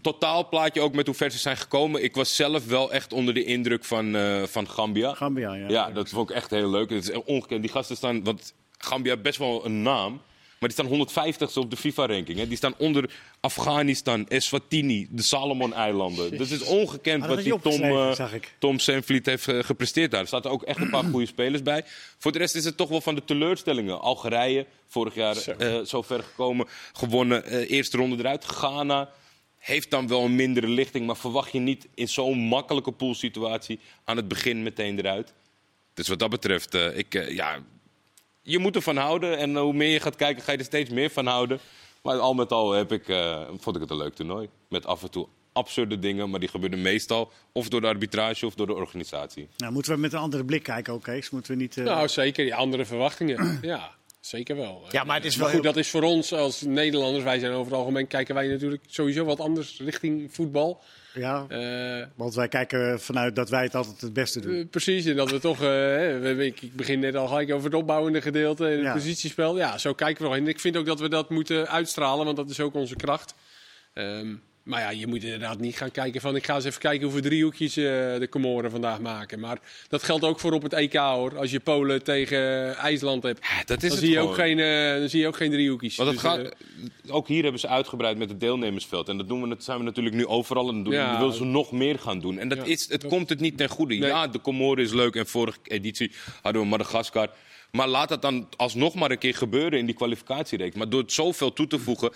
[0.00, 2.02] totaalplaatje ook met hoe ver ze zijn gekomen.
[2.02, 5.14] Ik was zelf wel echt onder de indruk van, eh, van Gambia.
[5.14, 5.68] Gambia, ja.
[5.68, 6.90] Ja, dat vond ik echt heel leuk.
[6.90, 7.62] Het is ongekend.
[7.62, 10.20] Die gasten staan, want Gambia heeft best wel een naam.
[10.58, 12.42] Maar die staan 150ste op de FIFA-ranking.
[12.42, 16.38] Die staan onder Afghanistan, Eswatini, de Salomon-eilanden.
[16.38, 17.82] Dat is ongekend dat wat die Tom,
[18.34, 18.54] ik.
[18.58, 18.78] Tom
[19.22, 20.20] heeft eh, gepresteerd daar.
[20.20, 21.84] Er zaten ook echt een paar goede spelers bij.
[22.18, 24.00] Voor de rest is het toch wel van de teleurstellingen.
[24.00, 25.50] Algerije, vorig jaar Zo.
[25.52, 27.66] eh, zo ver gekomen, gewonnen.
[27.66, 28.44] eerste ronde eruit.
[28.44, 29.10] Ghana
[29.58, 31.06] heeft dan wel een mindere lichting.
[31.06, 35.32] Maar verwacht je niet in zo'n makkelijke poolsituatie aan het begin meteen eruit.
[35.94, 37.62] Dus wat dat betreft, ik, ja,
[38.50, 39.38] je moet ervan houden.
[39.38, 41.58] En hoe meer je gaat kijken, ga je er steeds meer van houden.
[42.02, 44.48] Maar al met al heb ik, eh, vond ik het een leuk toernooi.
[44.68, 48.54] Met af en toe absurde dingen, maar die gebeuren meestal of door de arbitrage of
[48.54, 49.48] door de organisatie.
[49.56, 51.30] Nou, moeten we met een andere blik kijken ook, Kees?
[51.30, 51.76] Moeten we niet...
[51.76, 52.44] eh, Nou, zeker.
[52.44, 53.58] Die andere verwachtingen.
[53.62, 53.90] ja,
[54.28, 54.82] zeker wel.
[54.90, 57.24] Ja, maar het is Maar wel goed, heel- dat is voor ons als Nederlanders.
[57.24, 60.80] Wij zijn over het algemeen kijken wij natuurlijk sowieso wat anders richting voetbal.
[61.14, 64.54] ja, Eh, want wij kijken vanuit dat wij het altijd het beste doen.
[64.54, 65.62] eh, precies, en dat we toch...
[65.62, 68.92] eh, ik, begin net al gelijk over het opbouwende gedeelte en het Ja.
[68.92, 69.56] positiespel.
[69.56, 70.38] Ja, zo kijken we wel.
[70.38, 73.34] En ik vind ook dat we dat moeten uitstralen, want dat is ook onze kracht.
[73.94, 74.34] Ehm,
[74.68, 76.36] Maar ja, je moet inderdaad niet gaan kijken van...
[76.36, 77.84] ik ga eens even kijken hoeveel driehoekjes eh,
[78.18, 79.40] de Comoren vandaag maken.
[79.40, 81.38] Maar dat geldt ook voor op het EK hoor.
[81.38, 84.98] Als je Polen tegen IJsland hebt, Ja, dat is dan, zie je ook geen, eh,
[84.98, 85.96] dan zie je ook geen driehoekjes.
[85.96, 89.08] Want het Dus, gaat, eh, ook hier hebben ze uitgebreid met het deelnemersveld.
[89.08, 90.68] En dat, doen we, dat zijn we natuurlijk nu overal.
[90.68, 91.18] En dat doen, Ja.
[91.18, 92.38] willen ze nog meer gaan doen.
[92.38, 93.94] En dat Ja, is, het dat- komt het niet ten goede.
[93.94, 94.08] Nee.
[94.08, 95.14] Ja, de Comoren is leuk.
[95.14, 97.30] En vorige editie hadden we Madagaskar.
[97.72, 100.76] Maar laat dat dan alsnog maar een keer gebeuren in die kwalificatiereeks.
[100.76, 102.10] Maar door het zoveel toe te voegen...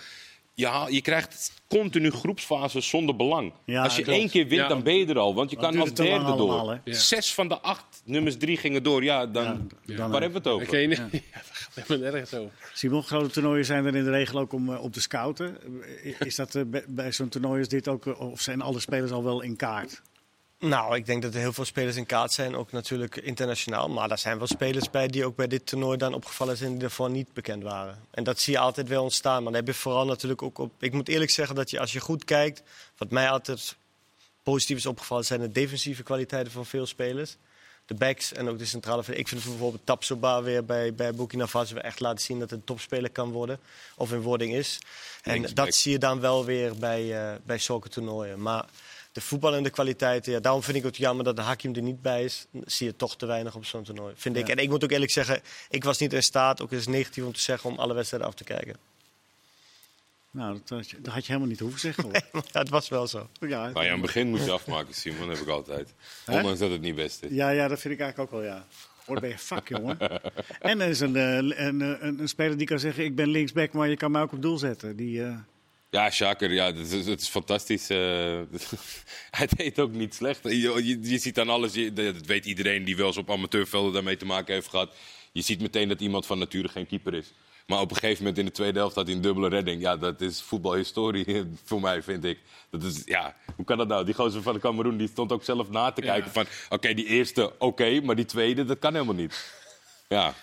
[0.55, 3.53] Ja, je krijgt continu groepsfases zonder belang.
[3.65, 4.17] Ja, als je klopt.
[4.19, 4.67] één keer wint, Ja.
[4.67, 5.35] dan ben je er al.
[5.35, 6.31] Want je kan als derde door.
[6.31, 6.77] allemaal, hè?
[6.83, 6.93] Ja.
[6.93, 9.03] Zes van de acht nummers drie gingen door.
[9.03, 10.67] Ja, dan, Ja, dan, waar hebben we het over?
[10.67, 10.95] geen, ja.
[11.11, 12.51] dat gaat helemaal nergens over.
[12.73, 15.57] Simon, grote toernooien zijn er in de regel ook om eh, op te scouten.
[16.19, 19.11] Is dat eh, bij- bij zo'n toernooi als dit ook, eh, of zijn alle spelers
[19.11, 20.01] al wel in kaart?
[20.63, 23.89] Nou, ik denk dat er heel veel spelers in kaart zijn, ook natuurlijk internationaal.
[23.89, 26.79] Maar er zijn wel spelers bij die ook bij dit toernooi dan opgevallen zijn die
[26.79, 27.99] daarvoor niet bekend waren.
[28.11, 29.43] En dat zie je altijd wel ontstaan.
[29.43, 30.71] Maar dan heb je vooral natuurlijk ook op.
[30.79, 32.61] Ik moet eerlijk zeggen dat je als je goed kijkt,
[32.97, 33.75] wat mij altijd
[34.43, 37.37] positief is opgevallen, zijn de defensieve kwaliteiten van veel spelers.
[37.85, 39.03] De backs en ook de centrale.
[39.05, 42.65] Ik vind bijvoorbeeld Tapsoba weer bij, bij Burkina Faso echt laten zien dat het een
[42.65, 43.59] topspeler kan worden.
[43.95, 44.79] Of in wording is.
[45.21, 45.65] En Linksback.
[45.65, 48.41] dat zie je dan wel weer bij, eh, bij zulke toernooien.
[48.41, 48.65] Maar
[49.13, 52.23] de voetballende kwaliteiten, ja, daarom vind ik het jammer dat de Hakim er niet bij
[52.23, 52.45] is.
[52.65, 54.49] Zie je toch te weinig op zo'n toernooi, vind ik.
[54.49, 57.23] En ik moet ook eerlijk zeggen, ik was niet in staat, ook is het negatief
[57.23, 58.75] om te zeggen, om alle wedstrijden af te kijken.
[60.31, 62.03] Nou, dat, had je- dat had je helemaal niet hoeven zeggen.
[62.03, 62.13] Hoor.
[62.51, 63.29] Ja, het was wel zo.
[63.39, 65.27] Ja, Maar ja, aan het begin moet je afmaken, Simon.
[65.27, 65.93] Dat heb ik altijd.
[66.25, 66.35] Hè?
[66.37, 67.31] Ondanks dat het niet best is.
[67.31, 68.65] ja, ja, dat vind ik eigenlijk ook wel, ja.
[69.05, 69.97] Hoort bij je vak, jongen.
[70.59, 73.71] En er is een, eh, een, een, een speler die kan zeggen, ik ben linksback,
[73.73, 74.95] maar je kan mij ook op doel zetten.
[74.95, 75.35] Die, eh,
[75.93, 77.89] Ja, Shaker, ja, dat is, het is fantastisch.
[77.89, 77.97] eh,
[79.37, 80.43] hij deed ook niet slecht.
[80.43, 80.51] Je,
[80.83, 84.17] je, je ziet aan alles, je- dat weet iedereen die wel eens op amateurvelden daarmee
[84.17, 84.95] te maken heeft gehad.
[85.31, 87.33] Je ziet meteen dat iemand van nature geen keeper is.
[87.67, 89.81] Maar op een gegeven moment in de tweede helft had hij een dubbele redding.
[89.81, 92.39] Ja, dat is voetbalhistorie voor mij, vind ik.
[92.69, 94.05] Dat is, ja, hoe kan dat nou?
[94.05, 96.11] Die gozer van de Cameroen die stond ook zelf na te Ja.
[96.13, 96.45] kijken van...
[96.69, 99.53] Oké, die eerste oké, maar die tweede, dat kan helemaal niet.
[100.09, 100.33] Ja,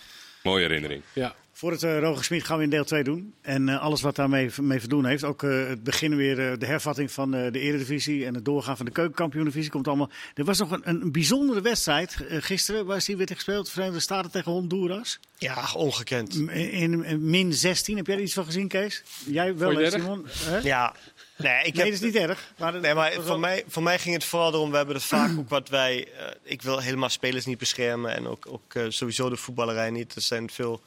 [0.43, 1.03] mooie herinnering.
[1.13, 1.35] Ja.
[1.61, 3.35] Voor het uh, Roger Smit gaan we in deel 2 doen.
[3.43, 5.25] En eh, alles wat daarmee mee verdoen heeft.
[5.25, 8.77] Ook eh, het begin weer, eh, de hervatting van eh, de Eredivisie en het doorgaan
[8.77, 10.11] van de Keukenkampioen-divisie komt allemaal.
[10.35, 12.87] Er was nog een, een bijzondere wedstrijd eh, gisteren.
[12.87, 13.71] Waar is die werd gespeeld?
[13.71, 15.21] Verenigde Staten tegen Honduras.
[15.39, 16.35] Ja, ongekend.
[16.35, 17.97] In, in, in min 16.
[17.97, 19.03] Heb jij er iets van gezien, Kees?
[19.27, 20.27] Jij wel, Simon?
[20.29, 20.59] Hè?
[20.59, 20.95] Ja,
[21.37, 21.75] nee, ik Nee, heb...
[21.75, 22.53] dat is niet erg.
[22.59, 25.39] Maar, Nee, maar voor mij, voor mij ging het vooral erom, we hebben het vaak
[25.39, 26.09] ook wat wij...
[26.19, 30.15] eh, ik wil helemaal spelers niet beschermen en ook, ook eh, sowieso de voetballerij niet.
[30.15, 30.81] Er zijn veel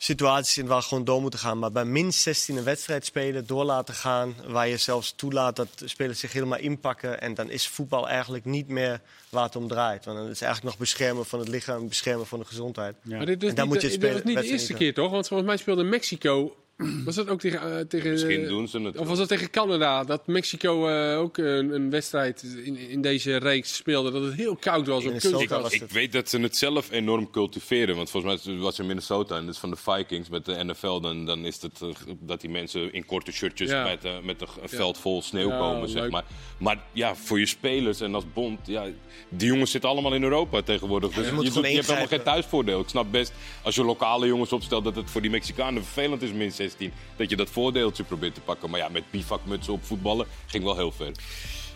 [0.00, 1.58] situaties in waar we gewoon door moeten gaan.
[1.58, 4.34] Maar bij min 16 een wedstrijd spelen, door laten gaan...
[4.46, 7.20] waar je zelfs toelaat dat de spelers zich helemaal inpakken...
[7.20, 10.04] en dan is voetbal eigenlijk niet meer waar het om draait.
[10.04, 12.94] Want dan is het eigenlijk nog beschermen van het lichaam, beschermen van de gezondheid.
[13.02, 13.16] Ja.
[13.16, 14.94] Maar dit is En niet, moet je de- spelen- dit was niet de eerste keer,
[14.94, 15.10] toch?
[15.10, 16.56] Want volgens mij speelde Mexico...
[17.04, 17.78] Was dat ook tegen...
[17.78, 20.04] eh, tegen Misschien eh, doen ze het Of was dat tegen Canada?
[20.04, 24.10] Dat Mexico eh, ook een, een wedstrijd in, in deze reeks speelde.
[24.10, 25.62] Dat het heel koud was op Minnesota kunstgras.
[25.62, 27.96] was Ik weet dat ze het zelf enorm cultiveren.
[27.96, 30.64] Want volgens mij was het in Minnesota en dat is van de Vikings met de
[30.64, 31.00] NFL.
[31.00, 31.88] Dan, dan is het eh,
[32.20, 33.84] dat die mensen in korte shirtjes Ja.
[33.84, 35.88] met, eh, met een veld vol sneeuw Ja, komen.
[35.88, 36.24] Zeg maar.
[36.58, 38.58] maar ja, voor je spelers en als bond.
[38.66, 38.86] Ja,
[39.28, 41.08] die jongens zitten allemaal in Europa tegenwoordig.
[41.10, 42.80] Dus je je, moet doet- gewoon je hebt helemaal geen thuisvoordeel.
[42.80, 46.32] Ik snap best als je lokale jongens opstelt dat het voor die Mexicanen vervelend is,
[46.32, 46.92] min 16.
[47.16, 48.70] Dat je dat voordeeltje probeert te pakken.
[48.70, 51.12] Maar ja, met bivakmutsen op voetballen ging wel heel ver.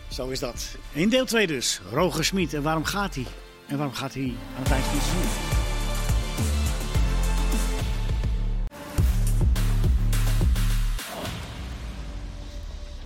[0.08, 0.76] Zo is dat.
[0.92, 1.80] In deel 2 dus.
[1.90, 2.54] Roger Smit.
[2.54, 3.26] En waarom gaat hij?
[3.66, 5.60] En waarom gaat hij aan het eind van het seizoen?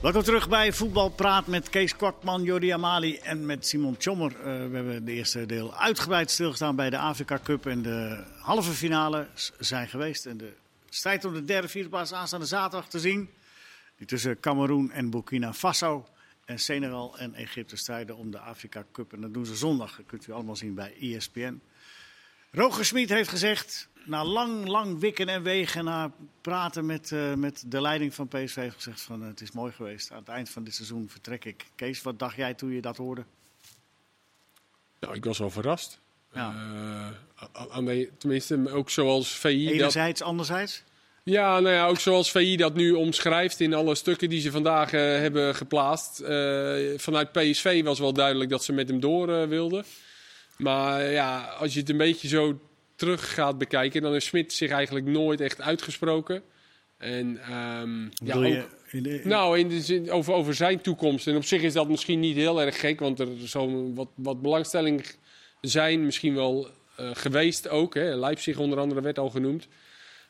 [0.00, 4.32] Welkom terug bij Voetbal Praat met Kees Kwakman, Jordi Amali en met Simon Tjommer.
[4.36, 7.66] Eh, we hebben de eerste deel uitgebreid stilgestaan bij de Afrika Cup.
[7.66, 9.26] En de halve finale
[9.58, 10.26] zijn geweest.
[10.26, 10.52] En de
[10.96, 13.30] strijd om de derde, vierde plaats aanstaande zaterdag te zien.
[13.96, 16.06] Die tussen Cameroen en Burkina Faso.
[16.44, 19.12] En Senegal en Egypte strijden om de Afrika Cup.
[19.12, 19.96] En dat doen ze zondag.
[19.96, 21.60] Dat kunt u allemaal zien bij ESPN.
[22.50, 27.64] Roger Smit heeft gezegd, na lang, lang wikken en wegen, na praten met, eh, met
[27.66, 30.10] de leiding van PSV, heeft gezegd van eh, het is mooi geweest.
[30.10, 31.66] Aan het eind van dit seizoen vertrek ik.
[31.74, 33.24] Kees, wat dacht jij toen je dat hoorde?
[35.00, 36.00] Nou, ik was wel verrast.
[36.36, 36.54] Ja.
[37.86, 39.74] Eh, tenminste, ook zoals VI dat...
[39.74, 40.82] Enerzijds, anderzijds?
[41.22, 44.92] Ja, nou ja, ook zoals VI dat nu omschrijft in alle stukken die ze vandaag
[44.92, 46.20] eh, hebben geplaatst.
[46.20, 49.84] Eh, vanuit PSV was wel duidelijk dat ze met hem door wilden.
[50.56, 52.60] Maar ja, als je het een beetje zo
[52.96, 56.42] terug gaat bekijken, dan heeft Smit zich eigenlijk nooit echt uitgesproken.
[56.98, 61.26] En ehm, ja, je ook, in de- nou, in de zin, over, over zijn toekomst.
[61.26, 64.42] En op zich is dat misschien niet heel erg gek, want er zal wat, wat
[64.42, 65.04] belangstelling
[65.60, 67.94] zijn, misschien wel eh, geweest ook.
[67.94, 68.14] Hè.
[68.16, 69.66] Leipzig onder andere werd al genoemd.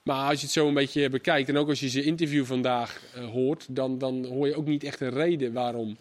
[0.03, 3.01] Maar als je het zo een beetje bekijkt en ook als je zijn interview vandaag
[3.15, 5.97] eh, hoort, dan, dan hoor je ook niet echt een reden waarom.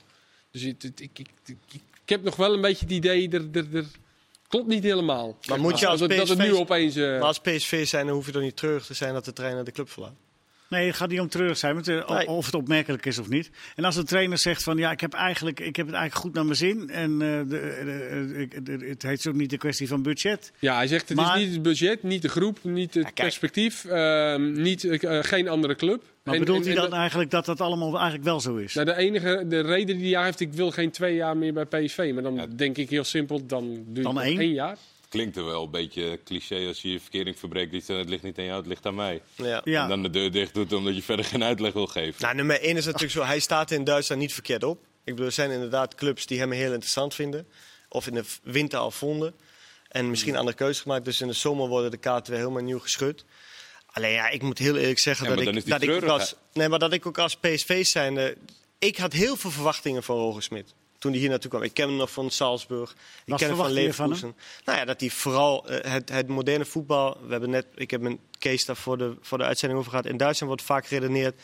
[0.51, 1.57] Dus het, het- ik, ik, ik,
[2.03, 3.85] ik heb nog wel een beetje het idee, er, er, er
[4.47, 5.37] klopt niet helemaal.
[5.47, 6.95] Maar moet je als dat, dat het PSV nu opeens...
[6.95, 9.33] eh, Maar als PSV zijn, dan hoef je toch niet terug te zijn dat de
[9.33, 10.15] trainer de club verlaat.
[10.75, 12.27] Nee, het gaat niet om treurig zijn, maar het, Nee.
[12.27, 13.49] of het opmerkelijk is of niet.
[13.75, 16.33] En als de trainer zegt van ja, ik heb, eigenlijk, ik heb het eigenlijk goed
[16.33, 16.89] naar mijn zin.
[16.89, 20.51] En eh, de, de- de- ik- de- het heet ook niet de kwestie van budget.
[20.59, 23.85] Ja, hij zegt het Maar- is niet het budget, niet de groep, niet het perspectief,
[23.85, 26.03] ehm, niet, eh, geen andere club.
[26.23, 28.73] Maar En- bedoelt en- hij dan eigenlijk dat dat allemaal eigenlijk wel zo is?
[28.73, 31.65] Nou, de enige de reden die hij heeft, ik wil geen twee jaar meer bij
[31.65, 32.11] PSV.
[32.13, 32.45] Maar dan Ja.
[32.55, 34.39] denk ik heel simpel, dan doe je Dan één?
[34.39, 34.77] één jaar.
[35.15, 37.71] Klinkt er wel een beetje cliché als je je verkering verbreekt.
[37.71, 39.21] Die zegt, Het ligt niet aan jou, het ligt aan mij.
[39.35, 39.61] Ja.
[39.63, 39.83] ja.
[39.83, 42.21] En dan de deur dicht doet omdat je verder geen uitleg wil geven.
[42.21, 43.23] Nou, nummer 1 is natuurlijk zo.
[43.23, 44.79] Hij staat in Duitsland niet verkeerd op.
[44.81, 47.47] Ik bedoel, er zijn inderdaad clubs die hem heel interessant vinden.
[47.89, 49.33] Of in de winter al vonden.
[49.87, 51.05] En misschien andere keuzes gemaakt.
[51.05, 53.25] Dus in de zomer worden de kaarten weer helemaal nieuw geschud.
[53.85, 56.69] Alleen ja, ik moet heel eerlijk zeggen Ja, dat, ik, dat, ik ook als, nee,
[56.69, 58.37] maar dat ik ook als PSV zijnde...
[58.79, 60.73] Ik had heel veel verwachtingen van Roger Smit.
[61.05, 61.63] Toen hij hier naartoe kwam.
[61.63, 62.95] Ik ken hem nog van Salzburg.
[63.25, 64.35] Ik ken hem van Leverkusen.
[64.63, 67.17] Nou ja, dat hij vooral eh, het, het moderne voetbal...
[67.25, 70.05] We hebben net, ik heb een case daar voor de, voor de uitzending over gehad.
[70.05, 71.41] In Duitsland wordt vaak geredeneerd...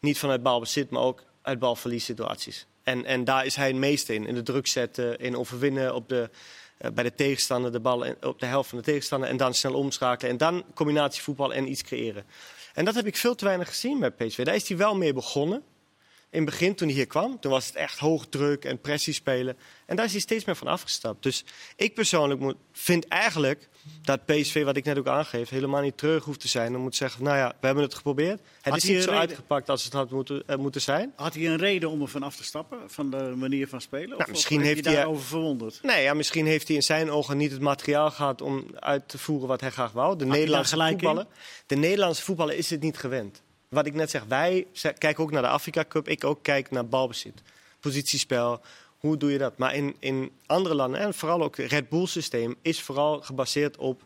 [0.00, 2.66] niet vanuit balbezit, maar ook uit balverliessituaties.
[2.82, 4.26] En, en daar is hij het meeste in.
[4.26, 6.30] In de druk zetten, in overwinnen op de,
[6.78, 9.28] eh, bij de tegenstander, de bal op de helft van de tegenstander.
[9.28, 10.30] En dan snel omschakelen.
[10.30, 12.24] En dan combinatievoetbal en iets creëren.
[12.72, 14.44] En dat heb ik veel te weinig gezien bij PSV.
[14.44, 15.62] Daar is hij wel mee begonnen.
[16.34, 19.12] In het begin, toen hij hier kwam, toen was het echt hoog druk en pressie
[19.12, 19.56] spelen.
[19.86, 21.22] En daar is hij steeds meer van afgestapt.
[21.22, 21.44] Dus
[21.76, 23.68] ik persoonlijk moet, vind eigenlijk
[24.02, 26.72] dat PSV, wat ik net ook aangeef, helemaal niet terug hoeft te zijn.
[26.72, 28.40] Dan moet zeggen, nou ja, we hebben het geprobeerd.
[28.40, 29.18] Het Had is niet zo reden?
[29.20, 31.12] uitgepakt als het had moeten, eh, moeten zijn.
[31.16, 32.78] Had hij een reden om er van af te stappen?
[32.86, 34.18] Van de manier van spelen?
[34.18, 35.78] Of, misschien of heb heeft hij- daarover verwonderd?
[35.82, 39.18] Nee, ja, misschien heeft hij in zijn ogen niet het materiaal gehad om uit te
[39.18, 40.18] voeren wat hij graag wou.
[40.18, 40.88] De Nederlandse in?
[40.88, 41.26] voetballer.
[41.66, 43.42] De Nederlandse voetballer is het niet gewend.
[43.74, 44.66] Wat ik net zeg, wij
[44.98, 46.08] kijken ook naar de Afrika Cup.
[46.08, 47.42] Ik ook kijk naar balbezit,
[47.80, 48.60] positiespel.
[48.98, 49.58] Hoe doe je dat?
[49.58, 53.76] Maar in, in andere landen, en vooral ook het Red Bull systeem, is vooral gebaseerd
[53.76, 54.02] op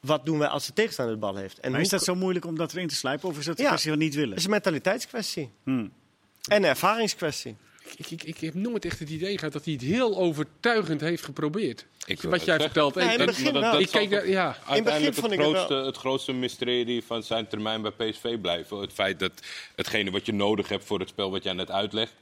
[0.00, 1.58] wat doen wij als de tegenstander de bal heeft.
[1.60, 3.28] En Maar is dat zo moeilijk om dat erin te slijpen?
[3.28, 3.68] Of is dat een Ja.
[3.68, 4.28] kwestie van niet willen?
[4.30, 5.50] Het is een mentaliteitskwestie.
[5.64, 5.92] Hmm.
[6.48, 7.56] En een ervaringskwestie.
[7.96, 11.24] Ik, ik, ik heb nooit echt het idee gehad dat hij het heel overtuigend heeft
[11.24, 11.86] geprobeerd.
[12.06, 12.94] Ik Wat het jij vertelt.
[12.94, 14.56] Nee, in ik- het ik- begin dat ik daar- ja.
[14.66, 18.76] Uiteindelijk het grootste, het grootste mysterie van zijn termijn bij PSV blijven.
[18.80, 19.32] Het feit dat
[19.76, 22.12] hetgene wat je nodig hebt voor het spel wat jij net uitlegt.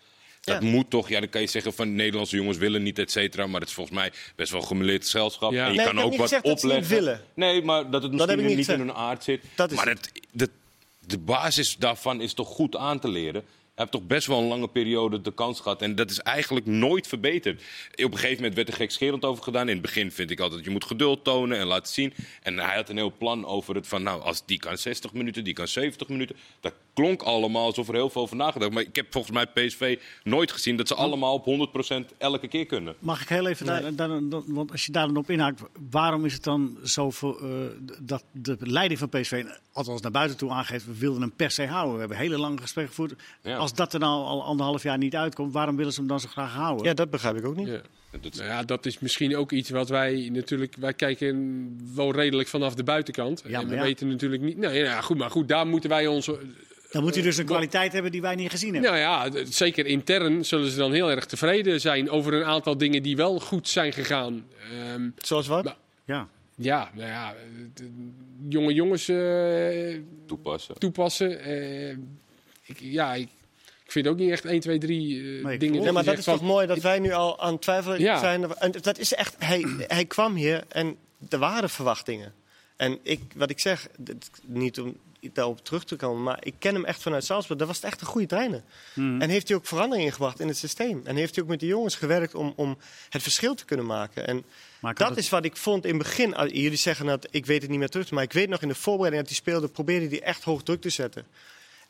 [0.40, 0.68] Dat Ja.
[0.68, 3.46] moet toch, ja, dan kan je zeggen van Nederlandse jongens willen niet, et cetera.
[3.46, 5.52] Maar het is volgens mij best wel gemeleerd gezelschap.
[5.52, 5.64] Ja.
[5.66, 7.04] En je Nee, kan ik heb ook niet wat gezegd dat ze niet opleggen.
[7.04, 7.24] willen.
[7.34, 9.42] Nee, maar dat het misschien niet niet in hun aard zit.
[9.54, 10.10] Dat is maar het.
[10.12, 10.48] het, de,
[11.06, 13.44] de basis daarvan is toch goed aan te leren.
[13.78, 15.82] Heeft toch best wel een lange periode de kans gehad.
[15.82, 17.62] En dat is eigenlijk nooit verbeterd.
[17.90, 19.68] Op een gegeven moment werd er gekscherend over gedaan.
[19.68, 22.14] In het begin vind ik altijd je moet geduld tonen en laten zien.
[22.42, 24.02] En hij had een heel plan over het van...
[24.02, 26.36] nou, als die kan 60 minuten, die kan 70 minuten.
[26.60, 28.72] Dat klonk allemaal alsof er heel veel over nagedacht.
[28.72, 30.76] Maar ik heb volgens mij PSV nooit gezien...
[30.76, 31.70] dat ze allemaal op
[32.12, 32.94] 100% elke keer kunnen.
[32.98, 36.24] Mag ik heel even, daar, daar- daar- want als je daar dan op inhaakt, waarom
[36.24, 37.48] is het dan zo voor, eh,
[38.00, 41.66] dat de leiding van PSV, althans naar buiten toe aangeeft, we wilden hem per se
[41.66, 41.92] houden.
[41.94, 43.20] We hebben hele lange gesprekken gevoerd.
[43.42, 43.56] Ja.
[43.56, 46.28] Als dat er nou al anderhalf jaar niet uitkomt, waarom willen ze hem dan zo
[46.28, 46.86] graag houden?
[46.86, 47.68] Ja, dat begrijp ik ook niet.
[47.68, 47.80] Ja.
[48.20, 50.76] Dat is- Nou ja, dat is misschien ook iets wat wij natuurlijk...
[50.78, 53.42] Wij kijken wel redelijk vanaf de buitenkant.
[53.46, 53.82] Ja, en we ja.
[53.82, 54.56] weten natuurlijk niet...
[54.56, 56.30] Nee, ja, goed, maar goed, daar moeten wij ons...
[56.90, 58.90] Dan moet hij dus een kwaliteit hebben die wij niet gezien hebben.
[58.92, 63.02] Nou ja, zeker intern zullen ze dan heel erg tevreden zijn over een aantal dingen
[63.02, 64.46] die wel goed zijn gegaan.
[64.72, 65.76] Ehm, Zoals wat?
[66.04, 66.28] Ja.
[66.56, 67.34] ja, nou ja,
[68.48, 70.78] jonge jongens eh, toepassen.
[70.78, 71.40] toepassen.
[71.40, 71.90] Eh,
[72.62, 73.28] ik, ja, ik,
[73.84, 75.82] ik vind ook niet echt 1, 2, 3 eh, Nee, dingen.
[75.82, 78.18] Nee, maar dat is toch mooi dat wij nu al aan het twijfelen Ja.
[78.18, 78.54] zijn.
[78.54, 80.96] En dat is echt, hij, hij kwam hier en
[81.28, 82.32] er waren verwachtingen.
[82.76, 83.88] En ik, wat ik zeg,
[84.46, 87.58] niet om daarop terug te komen, maar ik ken hem echt vanuit Salzburg.
[87.58, 88.62] Dat was echt een goede trainer.
[88.94, 89.20] Hmm.
[89.20, 91.00] En heeft hij ook veranderingen gebracht in het systeem.
[91.04, 92.78] En heeft hij ook met de jongens gewerkt om, om
[93.08, 94.26] het verschil te kunnen maken.
[94.26, 94.44] En
[94.94, 96.34] dat het- is wat ik vond in het begin.
[96.34, 98.68] Ah, Jullie zeggen dat ik weet het niet meer terug, maar ik weet nog in
[98.68, 101.26] de voorbereiding dat hij speelde, probeerde hij echt hoog druk te zetten.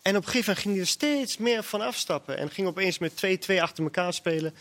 [0.02, 2.38] En op een gegeven moment ging hij er steeds meer van afstappen.
[2.38, 4.54] En ging opeens met 2-2 achter elkaar spelen.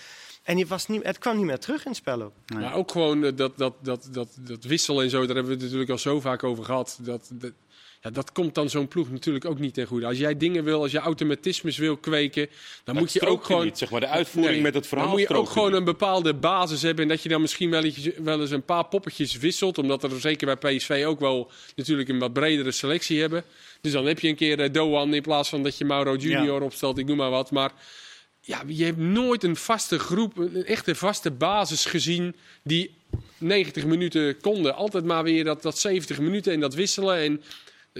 [0.48, 2.34] En je was niet, het kwam niet meer terug in het spel ook.
[2.54, 5.52] Maar ook gewoon eh, dat, dat, dat, dat, dat wisselen en zo, daar hebben we
[5.52, 7.00] het natuurlijk al zo vaak over gehad.
[7.02, 7.52] Dat, dat,
[8.02, 10.06] ja, dat komt dan zo'n ploeg natuurlijk ook niet ten goede.
[10.06, 12.50] Als jij dingen wil, als je automatismes wil kweken,
[12.84, 13.66] dan moet je ook gewoon.
[13.66, 15.78] niet, zeg maar, de uitvoering Nee, met het verhaal Dan moet je ook gewoon niet.
[15.78, 17.04] een bepaalde basis hebben.
[17.04, 19.78] En dat je dan misschien wel eens, wel eens een paar poppetjes wisselt.
[19.78, 23.44] Omdat er zeker bij PSV ook wel natuurlijk een wat bredere selectie hebben.
[23.82, 26.62] Dus dan heb je een keer eh, Doan in plaats van dat je Mauro Junior
[26.62, 26.98] opstelt.
[26.98, 27.52] Ik noem maar wat.
[27.52, 27.72] Maar
[28.48, 32.96] ja, je hebt nooit een vaste groep, een echte vaste basis gezien die
[33.38, 34.76] 90 minuten konden.
[34.76, 37.18] Altijd maar weer dat, dat 70 minuten en dat wisselen.
[37.18, 37.42] En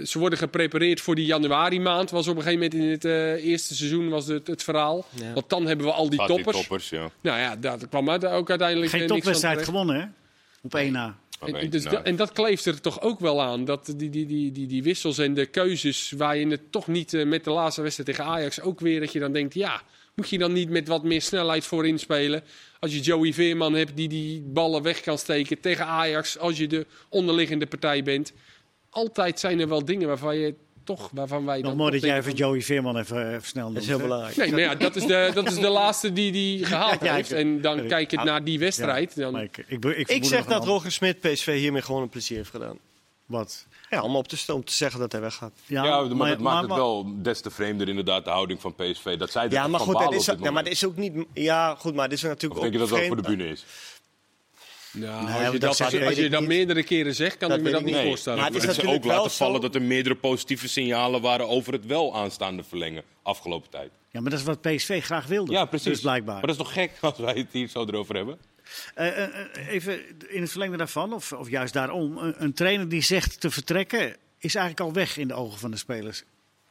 [0.06, 2.10] Ze worden geprepareerd voor die januari maand.
[2.10, 5.06] Was op een gegeven moment in het eh, eerste seizoen was het, het verhaal.
[5.20, 5.32] Ja.
[5.32, 6.56] Want dan hebben we al die Gaat die toppers.
[6.56, 7.10] toppers, ja.
[7.20, 10.06] Nou ja, daar kwam uit- ook uiteindelijk Geen eh, topwedstrijd gewonnen, hè?
[10.62, 11.18] Op 1 na.
[11.40, 11.96] En, dus nou.
[11.96, 13.64] da- en dat kleeft er toch ook wel aan.
[13.64, 17.14] Dat die, die, die, die, die wissels en de keuzes waar je het toch niet
[17.14, 19.82] eh, met de laatste wedstrijd tegen Ajax ook weer dat je dan denkt, ja,
[20.18, 22.42] moet je dan niet met wat meer snelheid voorin spelen?
[22.80, 26.66] Als je Joey Veerman hebt die die ballen weg kan steken tegen Ajax, als je
[26.66, 28.32] de onderliggende partij bent.
[28.90, 30.54] Altijd zijn er wel dingen waarvan je
[30.84, 33.74] toch, waarvan wij Nog dan mooi dat jij even Joey Veerman even, even snel noemt.
[33.74, 34.36] Dat is heel belangrijk.
[34.36, 37.32] Nee, maar ja, dat is de, dat is de laatste die die gehaald Ja, heeft.
[37.32, 39.12] En dan kijk je naar die wedstrijd.
[39.14, 42.36] Ja, Dan, ik, ik, ik, Ik zeg dat Roger Smit PSV hiermee gewoon een plezier
[42.36, 42.78] heeft gedaan.
[43.28, 43.66] Wat?
[43.90, 45.52] Ja, om op te, om te zeggen dat hij weggaat.
[45.66, 49.16] Ja, maar, dat maakt het wel des te vreemder inderdaad, de houding van PSV.
[49.16, 50.96] Dat zij er Ja, maar goed, het balen is, dit ja, maar het is ook
[50.96, 51.26] niet.
[51.34, 53.48] Ja, goed, maar dit is natuurlijk Of denk je ook dat dat voor de bühne
[53.48, 53.64] is?
[54.92, 57.48] Nou, Nee, als je dat dat, als je, als ik dat meerdere keren zegt, kan
[57.48, 58.38] Dat ik me dat ik niet voorstellen.
[58.38, 60.68] Maar het is dat ze ook natuurlijk wel laten vallen zo- dat er meerdere positieve
[60.68, 63.90] signalen waren over het wel aanstaande verlengen afgelopen tijd.
[64.10, 65.52] Ja, maar dat is wat PSV graag wilde.
[65.52, 65.86] Ja, precies.
[65.92, 66.34] Dus blijkbaar.
[66.34, 68.38] Maar dat is toch gek als wij het hier zo erover hebben?
[68.94, 72.18] Eh, eh, eh, even in het verlengde daarvan, of, of juist daarom.
[72.18, 75.70] Een, een trainer die zegt te vertrekken, is eigenlijk al weg in de ogen van
[75.70, 76.24] de spelers.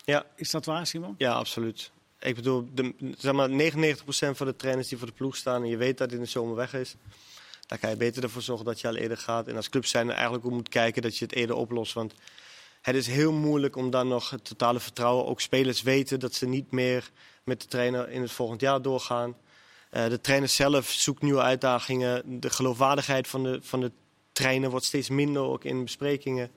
[0.05, 1.15] Ja, Is dat waar, Simon?
[1.17, 1.91] ja, absoluut.
[2.19, 5.69] Ik bedoel, de, zeg maar 99% van de trainers die voor de ploeg staan en
[5.69, 6.95] je weet dat hij in de zomer weg is,
[7.67, 9.47] dan kan je beter ervoor zorgen dat je al eerder gaat.
[9.47, 11.93] En als club zijn er eigenlijk ook moet kijken dat je het eerder oplost.
[11.93, 12.13] Want
[12.81, 15.25] het is heel moeilijk om dan nog het totale vertrouwen.
[15.25, 17.09] Ook spelers weten dat ze niet meer
[17.43, 19.35] met de trainer in het volgend jaar doorgaan.
[19.89, 22.39] Eh, de trainer zelf zoekt nieuwe uitdagingen.
[22.39, 23.91] De geloofwaardigheid van de, van de
[24.31, 26.49] trainer wordt steeds minder, ook in besprekingen.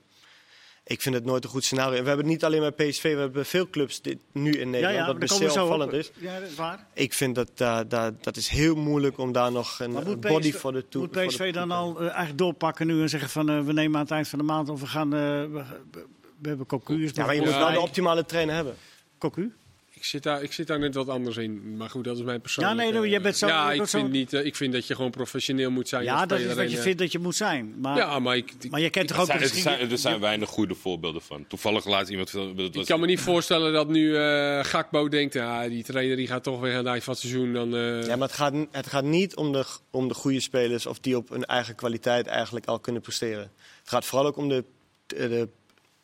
[0.84, 1.96] Ik vind het nooit een goed scenario.
[1.96, 4.70] En we hebben het niet alleen bij PSV, we hebben veel clubs dit, nu in
[4.70, 4.98] Nederland.
[4.98, 5.98] ja, daar best komen we zeer zo opvallend op.
[5.98, 6.10] is.
[6.18, 6.86] Ja, dat is waar.
[6.94, 10.72] Ik vind dat uh, dat, dat is heel moeilijk om daar nog een, body voor
[10.72, 11.00] de toe.
[11.00, 14.02] moet PSV dan al eh, eigenlijk doorpakken nu en zeggen van eh, we nemen aan
[14.02, 15.48] het eind van de maand of we gaan, eh, we,
[15.90, 16.06] we-
[16.38, 17.10] we hebben Cocu.
[17.14, 18.74] Ja, maar je moet wel de optimale trainer hebben.
[19.18, 19.52] Cocu?
[20.00, 21.76] Ik zit, daar, ik zit daar net wat anders in.
[21.76, 22.82] Maar goed, dat is mijn persoonlijke...
[22.82, 24.72] Ja, nee, nee, jij bent zo- Ja, je ik zo- vind, niet, eh, ik vind
[24.72, 26.04] dat je gewoon professioneel moet zijn.
[26.04, 27.74] Ja, dat is wat je en, eh, vindt dat je moet zijn.
[27.80, 30.20] Maar, Ja, maar ik, ik, maar je kent toch Er ook zijn, er zijn, er
[30.20, 31.46] weinig goede voorbeelden van.
[31.48, 32.32] Toevallig laat iemand...
[32.32, 35.34] Dat ik kan me niet voorstellen dat nu eh Gakbo denkt...
[35.34, 37.52] Ja, die trainer die gaat toch weer aan het van het seizoen.
[37.52, 40.86] Dan, eh, Ja, maar het gaat, het gaat niet om de, om de goede spelers
[40.86, 43.50] of die op hun eigen kwaliteit eigenlijk al kunnen presteren.
[43.80, 44.64] Het gaat vooral ook om de,
[45.06, 45.48] de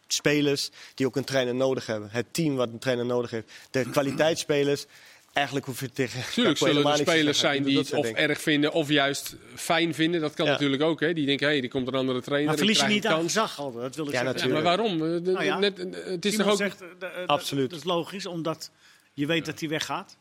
[0.09, 2.09] spelers die ook een trainer nodig hebben.
[2.12, 3.53] Het team wat een trainer nodig heeft.
[3.71, 4.85] De kwaliteitsspelers,
[5.33, 8.88] eigenlijk hoef je tegen Tuurlijk zullen er spelers zijn die het of erg vinden of
[8.88, 10.21] juist fijn vinden.
[10.21, 10.53] Dat kan Ja.
[10.53, 11.01] natuurlijk ook.
[11.01, 11.12] Hè.
[11.12, 12.49] Die denken, hé, hey, er komt een andere trainer.
[12.49, 13.73] maar verlies je niet aan gezag al?
[13.73, 14.49] Dat wil ik Ja, zeggen.
[14.49, 14.99] Ja, maar natuurlijk.
[15.01, 15.16] waarom?
[15.16, 16.57] Eh, de- Nou ja, net, eh, het is toch ook...
[16.57, 17.71] zegt, de- eh, Absoluut.
[17.71, 18.71] Dat is logisch, omdat
[19.12, 20.16] je weet dat hij weggaat.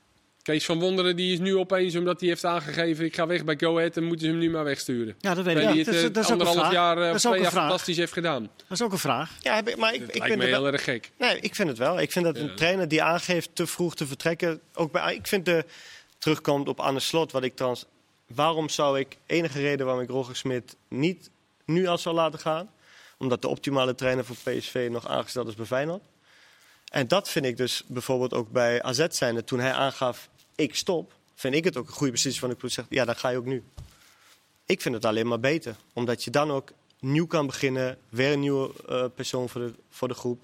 [0.46, 3.06] Kees van Wonderen die is nu opeens, omdat hij heeft aangegeven...
[3.06, 5.16] ik ga weg bij Go Ahead, dan moeten ze hem nu maar wegsturen.
[5.20, 5.62] Ja, dat weet ik.
[5.62, 6.72] Ja, het dat, is, eh, dat is ook een anderhalf vraag.
[6.72, 7.64] jaar, eh, dat of is ook twee een jaar vraag.
[7.68, 8.42] fantastisch heeft gedaan.
[8.44, 9.32] Dat is ook een vraag.
[9.40, 11.12] Ja, heb ik- maar ik, Dat ik vind me het heel wel- erg gek.
[11.18, 12.00] Nee, ik vind het wel.
[12.00, 14.62] Ik vind dat een trainer die aangeeft te vroeg te vertrekken.
[14.74, 15.66] Ook bij, ik vind de
[16.18, 17.32] terugkomt op Anne Slot.
[17.32, 17.86] Wat ik trouwens.
[18.28, 21.30] Waarom zou ik enige reden waarom ik Roger Smit niet
[21.66, 22.70] nu al zou laten gaan?
[23.18, 26.04] Omdat de optimale trainer voor PSV nog aangesteld is bij Feyenoord.
[26.92, 29.44] En dat vind ik dus bijvoorbeeld ook bij AZ zijnde.
[29.44, 32.72] Toen hij aangaf, ik stop, vind ik het ook een goede beslissing van de ploeg.
[32.72, 33.64] Zegt, ja, dan ga je ook nu.
[34.66, 35.76] Ik vind het alleen maar beter.
[35.94, 37.98] Omdat je dan ook nieuw kan beginnen.
[38.10, 40.44] Weer een nieuwe eh, persoon voor de, voor de groep.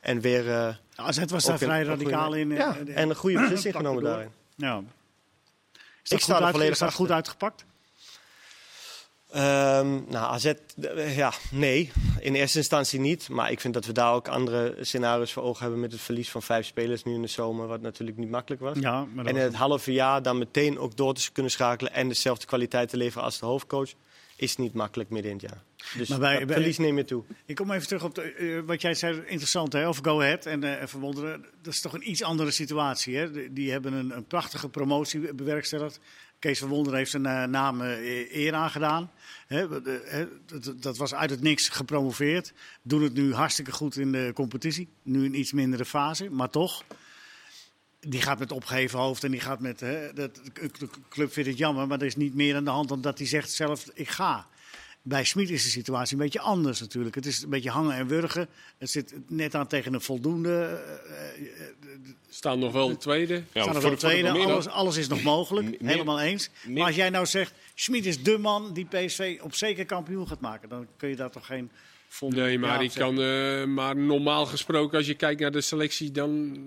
[0.00, 0.50] En weer...
[0.52, 2.52] eh, AZ was ook daar vrij radicaal in.
[2.52, 4.30] eh, Ja, en een goede beslissing genomen daarin.
[4.54, 4.82] Ja.
[6.02, 6.96] Is Ik sta er volledig achter.
[6.96, 7.64] goed uitgepakt?
[9.30, 11.90] Ehm, nou, AZ, eh, ja, nee.
[12.20, 13.28] In eerste instantie niet.
[13.28, 16.30] Maar ik vind dat we daar ook andere scenario's voor ogen hebben met het verlies
[16.30, 17.66] van vijf spelers nu in de zomer.
[17.66, 18.78] Wat natuurlijk niet makkelijk was.
[18.80, 22.08] Ja, maar en in het halve jaar dan meteen ook door te kunnen schakelen en
[22.08, 23.90] dezelfde kwaliteit te leveren als de hoofdcoach.
[24.38, 25.62] Is niet makkelijk midden in het jaar.
[25.98, 27.22] Dus Maar bij- dat bij- verlies neem je toe.
[27.46, 30.46] Ik kom even terug op de, eh, wat jij zei, interessant hè, over Go Ahead
[30.46, 31.44] en eh, Verwonderen.
[31.62, 33.16] Dat is toch een iets andere situatie.
[33.16, 33.30] Hè?
[33.30, 36.00] Die- Die hebben een, een prachtige promotie bewerkstelligd.
[36.38, 39.10] Kees Verwonderen heeft zijn eh, naam eh, eer aangedaan.
[40.76, 42.52] Dat, was uit het niks gepromoveerd.
[42.82, 44.88] Doen het nu hartstikke goed in de competitie.
[45.02, 46.84] Nu een iets mindere fase, maar toch.
[48.00, 49.78] Die gaat met opgeheven hoofd en die gaat met.
[50.14, 53.00] Dat, de club vindt het jammer, maar er is niet meer aan de hand dan
[53.00, 54.46] dat hij zegt zelf: ik ga.
[55.08, 57.14] Bij Smit is de situatie een beetje anders natuurlijk.
[57.14, 58.48] Het is een beetje hangen en wurgen.
[58.78, 60.50] Het zit net aan tegen een voldoende.
[61.08, 61.68] eh, eh,
[62.28, 63.34] Staan nog wel de tweede.
[63.34, 64.28] Ja, staan er voor wel de- voor de- tweede.
[64.52, 65.76] Alles, alles is nog mogelijk.
[65.82, 66.50] Helemaal eens.
[66.68, 70.40] Maar als jij nou zegt: Smit is de man die PSV op zeker kampioen gaat
[70.40, 70.68] maken.
[70.68, 71.70] Dan kun je daar toch geen.
[72.08, 73.00] vol- Nee, maar, zeggen.
[73.00, 76.58] kan, eh, maar normaal gesproken, als je kijkt naar de selectie, dan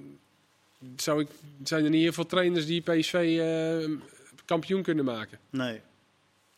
[0.96, 1.28] zou ik,
[1.64, 3.92] zijn er niet heel veel trainers die PSV eh,
[4.46, 5.40] kampioen kunnen maken.
[5.50, 5.82] Nee.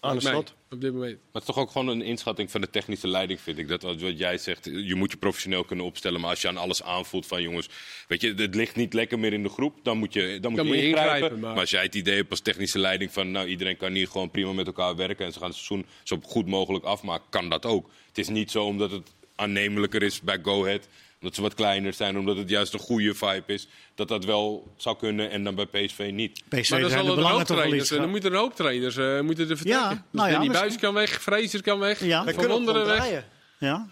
[0.03, 0.53] Aan de slot.
[0.71, 1.11] op dit moment.
[1.15, 3.67] Maar het is toch ook gewoon een inschatting van de technische leiding, vind ik.
[3.67, 6.21] Dat wat jij zegt, je moet je professioneel kunnen opstellen.
[6.21, 7.69] Maar als je aan alles aanvoelt van jongens,
[8.07, 10.59] weet je, het ligt niet lekker meer in de groep, dan moet je, dan moet
[10.59, 11.13] Dan je moet je ingrijpen.
[11.13, 11.49] ingrijpen, maar...
[11.51, 14.31] maar- als jij het idee hebt als technische leiding van, nou iedereen kan hier gewoon
[14.31, 17.65] prima met elkaar werken en ze gaan het seizoen zo goed mogelijk afmaken, kan dat
[17.65, 17.89] ook.
[18.07, 19.11] Het is niet zo omdat het
[19.41, 20.87] aannemelijker is bij Go Ahead,
[21.19, 24.73] omdat ze wat kleiner zijn, omdat het juist een goede vibe is, dat dat wel
[24.77, 26.31] zou kunnen en dan bij PSV niet.
[26.49, 29.19] PSV Maar dan zijn de er belangen en dan moeten er een hoop trainers eh,
[29.21, 29.87] moeten er vertrekken.
[29.87, 32.23] Ja, dus nou ja, Danny misschien- Buis kan weg, Fraser kan weg, Ja.
[32.33, 33.23] Van Wonderen weg.
[33.59, 33.87] Ja.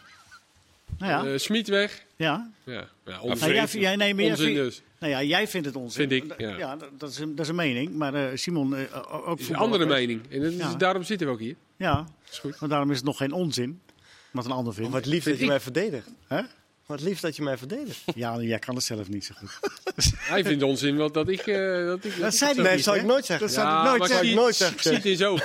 [0.97, 1.32] Nou ja.
[1.34, 2.04] eh, Smit weg.
[2.16, 2.52] ja.
[2.64, 3.54] Ja, ja Nou, onzin.
[3.54, 4.82] jij, jij, nee, maar jij Onzin vindt- dus.
[5.00, 6.10] Nou ja, jij vindt het onzin.
[6.10, 6.76] Vind ik, ja.
[6.76, 7.95] dat, dat, is een, dat is een mening.
[7.95, 10.22] Maar eh, Simon, eh, ook is een andere mening.
[10.30, 11.56] En is- daarom zitten we ook hier.
[11.78, 12.60] Ja, is goed.
[12.60, 13.80] maar daarom is het nog geen onzin.
[14.32, 14.92] Wat een ander vindt.
[14.92, 16.08] Wat lief dat je mij verdedigt.
[16.28, 16.42] Hè?
[16.86, 18.00] Wat lief dat je mij verdedigt.
[18.16, 19.60] Ja, jij kan het zelf niet zo goed.
[20.18, 21.48] Hij vindt onzin wel dat ik...
[21.48, 23.46] eh, dat ik Dat zei hij Nee, niet, zou ik nooit zeggen.
[23.48, 24.28] Dat zou Ja, ik nooit maar zeggen.
[24.30, 24.80] ik nooit zeggen.
[24.96, 25.38] Ziet in zo.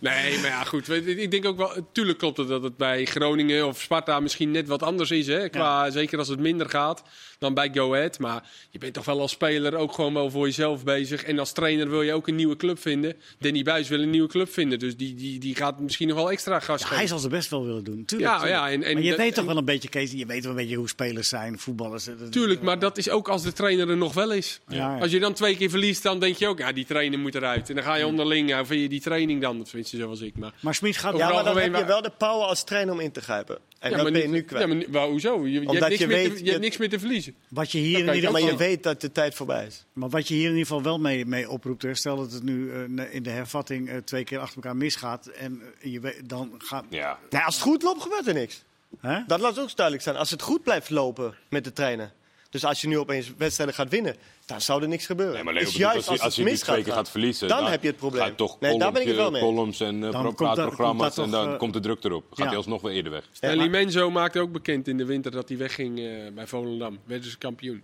[0.00, 0.88] Nee, maar ja, goed.
[0.88, 4.68] Ik denk ook wel, tuurlijk klopt het dat het bij Groningen of Sparta misschien net
[4.68, 5.26] wat anders is.
[5.26, 5.48] Hè?
[5.48, 7.02] Qua, Zeker als het minder gaat
[7.38, 8.18] dan bij Go Ahead.
[8.18, 11.24] Maar je bent toch wel als speler ook gewoon wel voor jezelf bezig.
[11.24, 13.16] En als trainer wil je ook een nieuwe club vinden.
[13.38, 14.78] Danny Buis wil een nieuwe club vinden.
[14.78, 16.96] Dus die, die, die gaat misschien nog wel extra gas Ja, geven.
[16.98, 18.04] hij zal zijn best wel willen doen.
[18.04, 18.30] Tuurlijk.
[18.30, 18.58] Ja, tuurlijk.
[18.60, 20.58] ja, en- en maar je weet toch wel een beetje, Kees, je weet wel een
[20.58, 22.08] beetje hoe spelers zijn, voetballers.
[22.30, 24.60] Tuurlijk, maar dat is ook als de trainer er nog wel is.
[24.68, 24.98] Ja.
[24.98, 27.68] Als je dan twee keer verliest, dan denk je ook, ja, die trainer moet eruit.
[27.68, 29.58] En dan ga je onderling, ja, vind je die training dan?
[29.58, 30.36] Dat vind je zoals ik.
[30.36, 31.16] Maar, Maar Smit gaat...
[31.16, 33.58] Ja, maar dan heb je wel de power als trainer om in te grijpen.
[33.84, 34.82] En ja, dat maar ben je niet- nu kwijt.
[34.84, 35.46] Ja, maar, hoezo?
[35.46, 36.98] Je, je, Omdat hebt niks je meer te- weet- je je- hebt niks meer te
[36.98, 37.34] verliezen.
[37.48, 38.56] Wat je hier in ieder maar geval...
[38.58, 39.84] je weet dat de tijd voorbij is.
[39.92, 42.42] Maar wat je hier in ieder geval wel mee, mee oproept, hè, stel dat het
[42.42, 46.28] nu eh, in de hervatting eh, twee keer achter elkaar misgaat en eh, je weet,
[46.28, 46.84] dan gaat...
[46.90, 47.18] Ja.
[47.44, 48.64] Als het goed loopt, gebeurt er niks.
[49.00, 49.18] Hè?
[49.26, 50.16] Dat laat ook duidelijk zijn.
[50.16, 52.12] Als het goed blijft lopen met de trainer.
[52.54, 55.34] Dus als je nu opeens wedstrijden gaat winnen, dan zou er niks gebeuren.
[55.34, 57.10] Nee, maar Leo, juist als, je, als je het nu misgaat twee keer gaat, gaat
[57.10, 58.22] verliezen, dan heb je het probleem.
[58.22, 59.50] Ga je toch Nee, daar ben ik wel columns, mee.
[59.52, 62.04] columns en uh, Dan komt praatprogramma's dat- komt dat en dan eh, komt de druk
[62.04, 62.24] erop.
[62.28, 62.44] Gaat ja.
[62.46, 63.24] hij alsnog weer eerder weg.
[63.40, 66.98] En Limenzo maakte ook bekend in de winter dat hij wegging eh, bij Volendam.
[67.04, 67.82] Werden ze kampioen.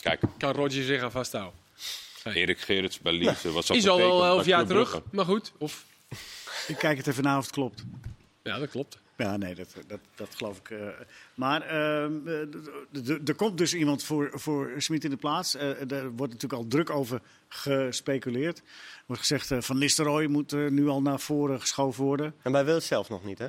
[0.00, 1.58] Kijk, Kan Roger zich aan vasthouden.
[2.24, 5.52] Erik Gerrits bij Liese was Is al wel elf bij jaar terug, maar goed.
[5.58, 5.84] Of,
[6.66, 7.82] Ik kijk het even na of het klopt.
[8.42, 8.98] ja, dat klopt.
[9.20, 10.70] Ja, nee, dat, dat, dat geloof ik.
[10.70, 10.86] eh.
[11.34, 15.54] maar ehm, eh, er komt dus iemand voor, voor Smit in de plaats.
[15.54, 18.58] Eh, er wordt natuurlijk al druk over gespeculeerd.
[18.58, 18.64] Er
[19.06, 22.34] wordt gezegd, eh, Van Nistelrooy moet eh, nu al naar voren geschoven worden.
[22.42, 23.48] En wij willen het zelf nog niet, hè?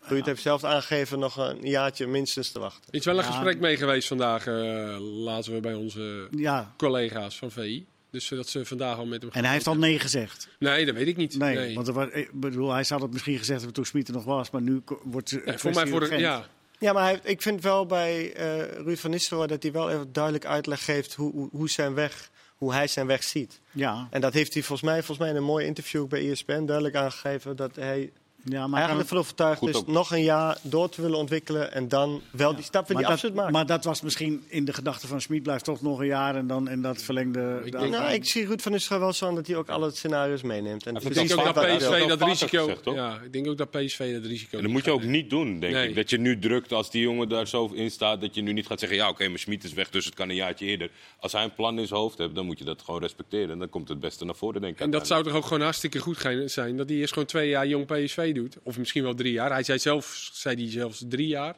[0.00, 2.82] Ruud heeft zelf aangegeven nog een jaartje minstens te wachten.
[2.90, 3.30] Er is wel een Ja.
[3.30, 7.86] gesprek mee geweest vandaag, eh, laten we bij onze Ja, collega's van VI.
[8.10, 10.48] Dus eh, dat ze vandaag al met hem en hij heeft al nee gezegd.
[10.58, 11.38] Nee, dat weet ik niet.
[11.38, 11.74] Nee, Nee.
[11.74, 14.24] want er was, ik bedoel, hij zou het misschien gezegd hebben toen Smit er nog
[14.24, 14.50] was.
[14.50, 16.46] Maar nu wordt het Nee, voor mij voor de, ja,
[16.78, 20.12] Ja, maar hij, ik vind wel bij eh Ruud van Nistelrooy dat hij wel even
[20.12, 23.60] duidelijk uitleg geeft hoe, hoe, hoe zijn weg, hoe hij zijn weg ziet.
[23.70, 26.64] Ja, En dat heeft hij volgens mij, volgens mij in een mooi interview bij ESPN
[26.64, 28.12] duidelijk aangegeven dat hij
[28.48, 32.20] ja maar, eigenlijk ervan overtuigd is nog een jaar door te willen ontwikkelen en dan
[32.30, 33.52] wel die stap maar, die maken.
[33.52, 36.46] maar dat was misschien in de gedachte van Smit blijft toch nog een jaar en
[36.46, 37.60] dan en dat verlengde.
[37.64, 39.68] Ik de- denk- nou, ik zie Ruud van Nistelrooy wel zo aan dat hij ook
[39.68, 40.86] alle scenario's meeneemt.
[40.86, 41.66] En Ik denk ook dat.
[41.76, 42.64] PSV dat risico.
[42.66, 44.56] gezegd, ja, ik denk ook dat PSV dat risico.
[44.56, 45.12] En dat moet je ook nemen.
[45.14, 45.88] niet doen, denk Nee.
[45.88, 45.94] ik.
[45.94, 48.66] Dat je nu drukt als die jongen daar zo in staat, dat je nu niet
[48.66, 50.90] gaat zeggen, ja oké, maar Schmid is weg, dus het kan een jaartje eerder.
[51.20, 53.50] Als hij een plan in zijn hoofd heeft, dan moet je dat gewoon respecteren.
[53.50, 54.80] En dan komt het beste naar voren, denk ik.
[54.80, 57.48] En dat zou toch ook gewoon hartstikke goed gaan- zijn dat hij eerst gewoon twee
[57.48, 58.56] jaar jong PSV doet.
[58.62, 59.50] Of misschien wel drie jaar.
[59.50, 61.56] Hij zei zelf, zei hij zelfs drie jaar.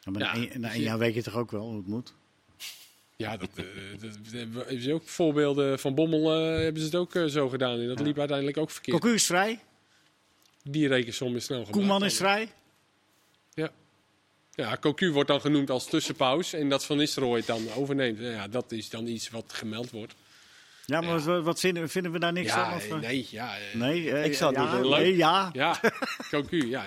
[0.00, 0.58] Ja, maar Ja.
[0.58, 2.14] na één jaar weet je toch ook wel hoe het moet.
[3.16, 3.64] Ja, dat, eh,
[4.00, 7.48] dat, dat hebben ze ook voorbeelden van Bommel eh, hebben ze het ook eh, zo
[7.48, 7.80] gedaan.
[7.80, 9.00] En dat liep uiteindelijk ook verkeerd.
[9.00, 9.60] Cocu is vrij,
[10.62, 11.76] Die rekensom is snel gemaakt.
[11.78, 12.52] Koeman is vrij.
[13.54, 13.70] Ja.
[14.50, 16.52] Ja, Cocu wordt dan genoemd als tussenpaus.
[16.52, 18.18] En dat Van Nistelrooy het dan overneemt.
[18.18, 20.14] Ja, dat is dan iets wat gemeld wordt.
[20.90, 22.76] Ja, maar wat, wat vinden, vinden we daar niks Ja, van?
[22.76, 23.08] Of, eh?
[23.08, 23.48] nee, ja.
[23.56, 24.98] eh, Nee, eh, Ik ja, niet willen.
[25.00, 25.50] Nee, ja.
[25.52, 25.80] Ja,
[26.30, 26.84] Cocu, ja.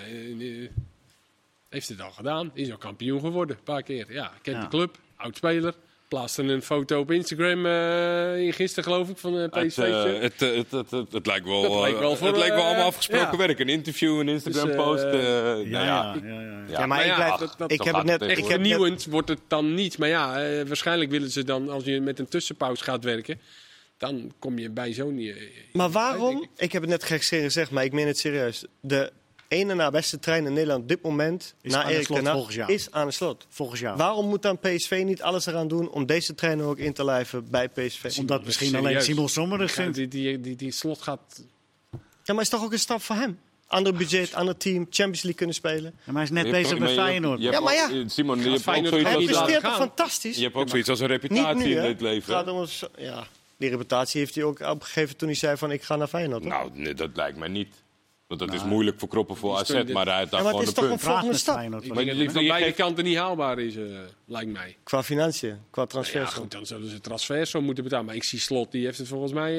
[1.70, 2.52] heeft het al gedaan.
[2.54, 4.06] Is al kampioen geworden, een paar keer.
[4.14, 4.62] Ja, kent Ja.
[4.64, 5.74] de club, oud-speler.
[6.08, 9.78] Plaatste een foto op Instagram eh gisteren, geloof ik, van eh Het, PSV.
[10.22, 12.86] het, het, het, het, het lijkt wel, Dat lijkt wel voor, het lijkt wel allemaal
[12.86, 13.60] afgesproken werk.
[13.60, 15.04] Een interview, een Instagram-post.
[15.12, 16.64] Dus, Ja, ja, ja, ja, ja.
[16.68, 18.22] Ja, maar Maar ik, blijf, dat- dat- ik heb het net...
[18.22, 19.98] Ik heb net vernieuwend wordt het dan niet.
[19.98, 20.34] Maar ja,
[20.66, 23.40] waarschijnlijk willen ze dan, als je met een tussenpauze gaat werken,
[24.02, 25.18] dan kom je bij zo'n...
[25.18, 25.36] eh,
[25.74, 26.42] Maar waarom?
[26.42, 26.50] ik.
[26.58, 28.66] Ik heb het net gek gezegd, maar ik meen het serieus.
[28.80, 29.12] De
[29.48, 32.24] ene na beste trein in Nederland op dit moment, Is na aan de Erik slot
[32.24, 33.46] ten is aan de slot.
[33.50, 33.98] Volgens jou.
[33.98, 37.50] Waarom moet dan PSV niet alles eraan doen om deze trainer ook in te lijven
[37.50, 38.16] bij PSV?
[38.20, 38.86] Omdat misschien Serieus.
[38.88, 39.96] alleen Simon Sommer vindt.
[39.96, 41.44] die, die, die, die slot gaat...
[42.24, 43.40] Ja, maar is toch ook een stap voor hem?
[43.68, 45.84] Ander budget, ander team, Champions League kunnen spelen.
[45.84, 47.40] Ja, maar hij is net bezig met je- Feyenoord.
[47.40, 47.90] je hebt Ja, maar ja.
[47.92, 50.36] eh, Simon, je hebt ook Feyenoord zoiets als, fantastisch?
[50.38, 52.36] je hebt ook zoiets als een Niet reputatie nu, in dit leven.
[52.38, 53.28] Het gaat om ja.
[53.62, 56.44] Die reputatie heeft hij ook opgegeven toen hij zei van ik ga naar Feyenoord.
[56.44, 57.76] Nou, nee, dat lijkt mij niet.
[58.28, 60.46] Want dat is moeilijk voor Kroppen voor Die AZ, dit- maar hij heeft daar Ja,
[60.46, 61.00] maar gewoon het is toch punt.
[61.02, 61.56] een volgende met stap.
[61.56, 61.82] Feyenoord.
[61.84, 63.84] Ik Maar denk dat het je van beide kanten niet haalbaar is, eh,
[64.26, 64.78] lijkt mij.
[64.84, 66.34] Qua financiën, qua Ja, transfers.
[66.34, 68.06] goed, dan zullen ze transfers zo moeten betalen.
[68.06, 69.52] Maar ik zie Slot, die heeft het volgens mij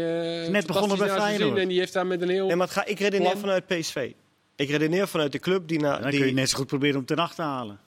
[0.45, 1.59] eh Net begonnen bij Feyenoord.
[1.59, 2.47] En die heeft daar met een heel...
[2.47, 3.41] Nee, maar ga, ik redeneer Plan.
[3.41, 4.13] vanuit PSV.
[4.57, 6.01] Ik redeneer vanuit de club die naar.
[6.01, 7.79] Dan die, kun je net zo goed proberen om ten acht te halen.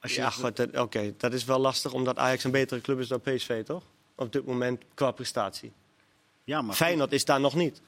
[0.00, 1.14] Als je Ja, goed, oké.
[1.16, 3.82] Dat is wel lastig omdat Ajax een betere club is dan PSV, toch?
[4.16, 5.72] Op dit moment qua prestatie.
[6.44, 7.80] ja, maar Feyenoord is daar nog niet.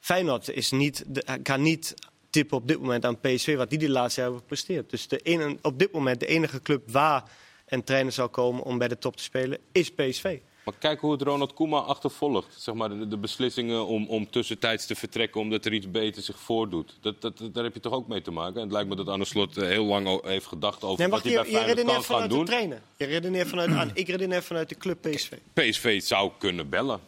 [0.00, 1.04] Feyenoord is niet,
[1.42, 1.94] kan niet
[2.30, 4.90] tippen op dit moment aan PSV wat die de laatste jaar hebben gepresteerd.
[4.90, 7.30] Dus de ene, op dit moment de enige club waar
[7.66, 10.38] een trainer zou komen om bij de top te spelen is PSV.
[10.64, 12.54] Maar kijk hoe het Ronald Koeman achtervolgt.
[12.62, 16.38] Zeg maar, de, de beslissingen om, om tussentijds te vertrekken omdat er iets beter zich
[16.38, 16.96] voordoet.
[17.00, 18.54] Dat, dat, dat- daar heb je toch ook mee te maken.
[18.56, 21.22] En het lijkt me dat Arne Slot eh, heel lang heeft gedacht over Nee, wat
[21.22, 22.44] wacht, hij je, bij je Feyenoord kan gaan vanuit de doen.
[22.44, 22.80] trainer.
[22.96, 25.32] Je redeneert vanuit, aan, ik redeneer vanuit de club PSV.
[25.52, 27.00] PSV zou kunnen bellen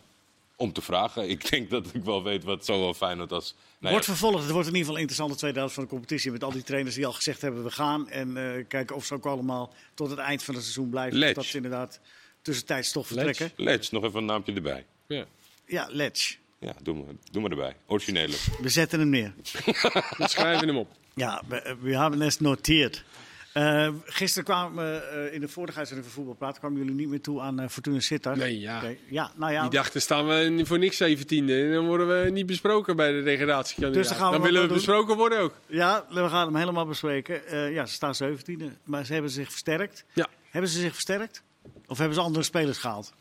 [0.56, 1.28] om te vragen.
[1.28, 3.54] Ik denk dat ik wel weet wat zowel Feyenoord als...
[3.54, 4.42] Nou ja, wordt vervolgd.
[4.42, 6.30] Het wordt in ieder geval een interessante tweede helft van de competitie.
[6.32, 8.08] Met al die trainers die al gezegd hebben we gaan.
[8.08, 11.34] En eh, kijken of ze ook allemaal tot het eind van het seizoen blijven.
[11.34, 12.00] Dat ze inderdaad
[12.46, 13.50] tussentijds toch vertrekken.
[13.56, 14.84] Let's, nog even een naampje erbij.
[15.06, 15.24] Ja.
[15.66, 16.36] Ja, Letch.
[16.58, 17.76] Ja, doe maar, doe maar erbij.
[17.86, 18.36] Originele.
[18.60, 19.34] We zetten hem neer.
[20.18, 20.88] We schrijven hem op.
[21.14, 23.04] Ja, we, we hebben het noteerd.
[23.52, 27.08] Eh, gisteren kwamen we eh, in de vorige uitzending van Voetbal Praat kwamen jullie niet
[27.08, 28.36] meer toe aan eh, Fortuna Sittard.
[28.36, 28.82] Nee, ja.
[29.08, 29.62] Ja, nou ja.
[29.62, 31.28] Die dachten staan we voor niks 17e.
[31.28, 34.02] En dan worden we niet besproken bij de degradatiekandidaat.
[34.02, 34.76] Dus dan gaan we dan wat willen we doen.
[34.76, 35.54] besproken worden ook.
[35.66, 37.46] Ja, we gaan hem helemaal bespreken.
[37.46, 40.04] Eh, ja, ze staan 17e, maar ze hebben zich versterkt.
[40.12, 40.26] Ja.
[40.50, 41.42] Hebben ze zich versterkt?
[41.86, 43.12] Of hebben ze andere spelers gehaald?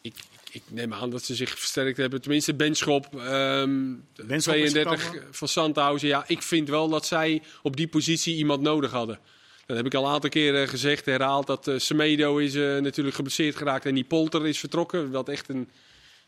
[0.00, 0.14] Ik,
[0.50, 2.20] ik neem aan dat ze zich versterkt hebben.
[2.20, 3.94] Tenminste, Benschop, ehm
[4.26, 5.34] Benschop is 32 gekomen.
[5.34, 6.08] van Sandhausen.
[6.08, 9.18] Ja, ik vind wel dat zij op die positie iemand nodig hadden.
[9.66, 11.46] Dat heb ik al een aantal keren gezegd, herhaald.
[11.46, 15.10] Dat eh, Semedo is eh, natuurlijk geblesseerd geraakt en die Polter is vertrokken.
[15.10, 15.68] Wat echt een,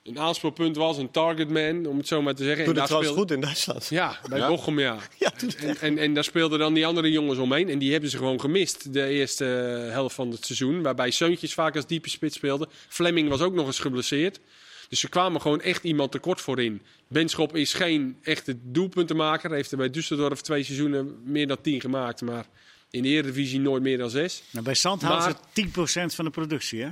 [0.02, 2.64] een aanspeelpunt was, een targetman, om het zo maar te zeggen.
[2.64, 3.86] Doe En het daar trouwens speelde- goed in Duitsland.
[3.88, 4.48] Ja, bij Ja?
[4.48, 4.98] Bochum, ja.
[5.18, 7.68] Ja, En, en, en daar speelden dan die andere jongens omheen.
[7.68, 9.44] En die hebben ze gewoon gemist, de eerste
[9.92, 10.82] helft van het seizoen.
[10.82, 12.68] Waarbij Seuntjes vaak als diepe spits speelde.
[12.88, 14.40] Fleming was ook nog eens geblesseerd.
[14.88, 16.82] Dus ze kwamen gewoon echt iemand tekort voorin.
[17.08, 19.48] Benschop is geen echte doelpuntenmaker.
[19.48, 22.20] Hij heeft er bij Düsseldorf twee seizoenen meer dan tien gemaakt.
[22.22, 22.46] Maar
[22.90, 24.42] in de Eredivisie nooit meer dan zes.
[24.50, 26.88] Nou, bij Sandhausen Maar- 10% van de productie, hè?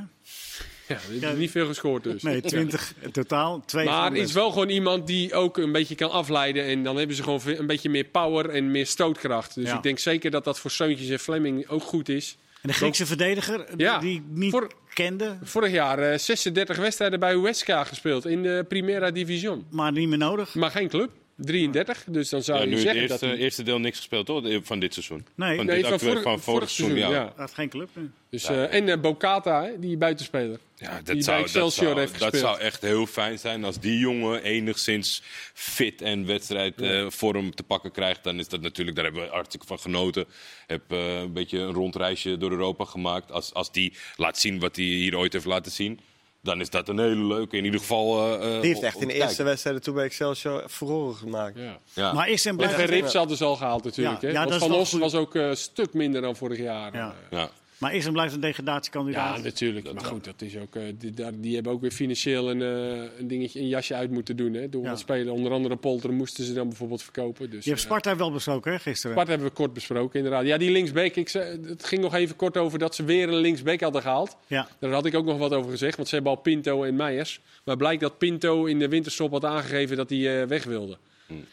[0.90, 1.32] Ja, Ja.
[1.32, 2.22] niet veel gescoord dus.
[2.22, 3.62] Nee, 20 in totaal.
[3.66, 6.64] Twee Maar het is wel gewoon iemand die ook een beetje kan afleiden.
[6.64, 9.54] En dan hebben ze gewoon een beetje meer power en meer stootkracht.
[9.54, 9.76] Dus Ja.
[9.76, 12.36] ik denk zeker dat dat voor Seuntjes en Fleming ook goed is.
[12.62, 16.76] En de Griekse verdediger, die- Ja, die ik niet voor- kende, Vorig jaar eh, 36
[16.76, 19.66] wedstrijden bij Huesca gespeeld in de Primera Division.
[19.70, 20.54] maar niet meer nodig.
[20.54, 21.10] Maar geen club.
[21.40, 22.04] 33.
[22.06, 23.38] Dus dan zou Ja, je nu het zeggen eerste, dat hij...
[23.44, 25.24] eerste deel niks gespeeld hoor, van dit seizoen.
[25.34, 27.10] Nee, van Nee, dit van actuele- vorig, van vorig seizoen, ja.
[27.10, 27.88] Hij heeft geen club.
[28.30, 30.58] Dus, eh, en eh, Bocata, hè, die buitenspeler.
[30.76, 32.42] Ja, dat, Die bij zou, dat, zou, heeft dat gespeeld.
[32.42, 35.22] zou echt heel fijn zijn als die jongen enigszins
[35.54, 38.24] fit en wedstrijdvorm te pakken krijgt.
[38.24, 40.24] Dan is dat natuurlijk, daar hebben we hartstikke van genoten.
[40.66, 43.32] Heb eh, een beetje een rondreisje door Europa gemaakt.
[43.32, 46.00] Als, als die laat zien wat hij hier ooit heeft laten zien,
[46.42, 47.56] dan is dat een hele leuke.
[47.56, 48.18] In ieder geval.
[48.18, 49.44] eh, eh, Die heeft echt in de te eerste kijken.
[49.44, 51.58] wedstrijden toen bij Excelsior furoren gemaakt.
[51.58, 51.78] Ja.
[51.94, 52.12] Ja.
[52.12, 52.78] Maar is en blijft...
[52.78, 54.20] Rips hadden ze al gehaald natuurlijk.
[54.20, 54.32] Ja, hè?
[54.34, 56.94] ja, Want Van was ook eh, een stuk minder dan vorig jaar.
[57.30, 57.50] Ja.
[57.80, 59.36] Maar is en blijft een degradatiekandidaat.
[59.36, 59.92] Ja, natuurlijk.
[59.92, 63.18] Maar goed, dat is ook, eh, die, daar, die hebben ook weer financieel een, eh,
[63.18, 64.54] een dingetje, een jasje uit moeten doen.
[64.54, 64.96] Hè, door Ja.
[64.96, 65.32] spelen.
[65.32, 67.50] Onder andere Polter moesten ze dan bijvoorbeeld verkopen.
[67.50, 69.12] Dus, Je hebt eh, Sparta wel besproken, hè, gisteren?
[69.12, 70.46] Sparta hebben we kort besproken, inderdaad.
[70.46, 71.16] Ja, die linksbeek.
[71.16, 74.36] Ik zei, het ging nog even kort over dat ze weer een linksbeek hadden gehaald.
[74.46, 74.68] Ja.
[74.78, 77.40] Daar had ik ook nog wat over gezegd, want ze hebben al Pinto en Meijers.
[77.64, 80.98] Maar blijkt dat Pinto in de winterstop had aangegeven dat hij eh, weg wilde.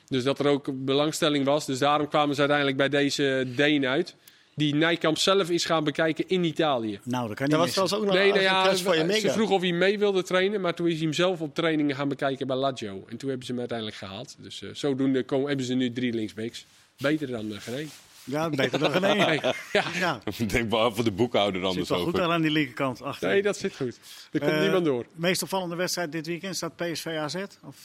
[0.08, 1.66] Dus dat er ook belangstelling was.
[1.66, 4.16] Dus daarom kwamen ze uiteindelijk bij deze Deen uit.
[4.58, 7.00] Die Nijkamp zelf is gaan bekijken in Italië.
[7.04, 9.00] Nou, dat kan niet Dat was trouwens ook nog Nee, een nou ja, van je
[9.02, 9.32] ze mega.
[9.34, 12.08] vroeg of hij mee wilde trainen, maar toen is hij hem zelf op trainingen gaan
[12.10, 13.06] bekijken bij Lazio.
[13.10, 14.36] En toen hebben ze hem uiteindelijk gehaald.
[14.40, 16.66] Dus eh, zodoende komen, hebben ze nu drie linksbeeks.
[16.98, 17.88] Beter dan uh.
[18.24, 19.02] Ja, beter dan.
[19.02, 19.40] Nee,
[19.72, 22.22] ja, Ja, Ik denk behalve de boekhouder zit anders wel goed over.
[22.22, 23.02] aan aan die linkerkant.
[23.02, 23.30] Achter.
[23.30, 24.00] nee, dat zit goed.
[24.32, 25.06] Er komt Eh, niemand door.
[25.12, 27.36] Meest opvallende wedstrijd dit weekend staat PSV AZ?
[27.64, 27.76] Of...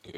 [0.00, 0.10] Ja,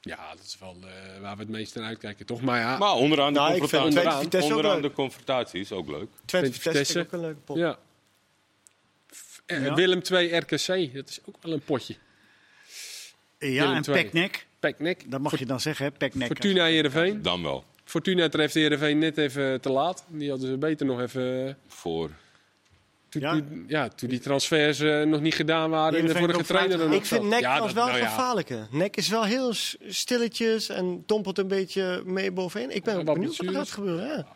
[0.00, 2.40] dat is wel eh, waar we het meest naar uitkijken, toch?
[2.40, 4.42] Maar ja, Maar onderaan de Nou, ik vind confrontatie.
[4.42, 4.82] Onderaan leuk.
[4.82, 6.08] de confrontatie is ook leuk.
[6.24, 6.98] Twente Vitesse.
[7.00, 7.56] Ik ook een leuke pot.
[7.56, 7.78] ja.
[9.46, 9.74] Eh, Ja.
[9.74, 11.96] Willem 2 RKC, dat is ook wel een potje.
[13.38, 13.82] Ja, Willem en.
[13.82, 14.46] Peknek.
[14.60, 15.10] Peknek.
[15.10, 15.90] Dat mag je dan zeggen, hè?
[15.90, 16.26] Peknek.
[16.26, 17.22] Fortuna Heerenveen.
[17.22, 17.64] Dan wel.
[17.84, 20.04] Fortuna treft Heerenveen net even te laat.
[20.08, 21.58] Die hadden ze beter nog even...
[21.68, 22.10] Voor.
[23.10, 23.32] Toen, Ja.
[23.32, 26.86] toen- ja, toen die transfers eh, nog niet gedaan waren en de vorige trainer er
[26.88, 27.22] nog Ik vind.
[27.24, 28.06] Nek Ja, dat- wel nou ja.
[28.08, 28.66] gevaarlijke.
[28.70, 29.52] Nek is wel heel
[29.88, 32.70] stilletjes en dompelt een beetje mee bovenin.
[32.74, 34.06] Ik ben ook wat benieuwd wat er gaat gebeuren.
[34.08, 34.26] Ja.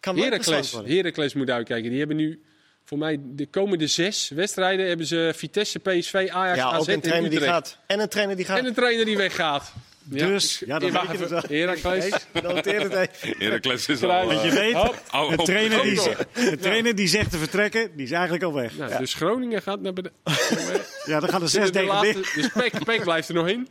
[0.00, 1.90] Kan Heracles, moet uitkijken.
[1.90, 2.42] Die hebben nu
[2.84, 6.94] voor mij de komende zes wedstrijden hebben ze Vitesse, PSV, Ajax, Ja, AZ ook een
[6.94, 7.78] en trainer die gaat.
[7.86, 8.58] En een trainer die gaat.
[8.58, 9.72] En een trainer die weggaat.
[10.10, 11.18] Dus, ja, je even.
[11.20, 11.42] het wel.
[11.48, 12.10] Heracles.
[12.42, 13.38] Noteer het even.
[13.38, 14.26] Heracles is al...
[14.26, 16.00] Want je eh, weet, een op- trainer, die,
[16.50, 18.76] een trainer die zegt te vertrekken, die is eigenlijk al weg.
[18.76, 20.16] Nou, Dus Groningen gaat naar beneden.
[21.04, 22.22] Ja, dan gaan er De, zes de degraderen.
[22.34, 23.68] dus Peck, Peck blijft er nog in.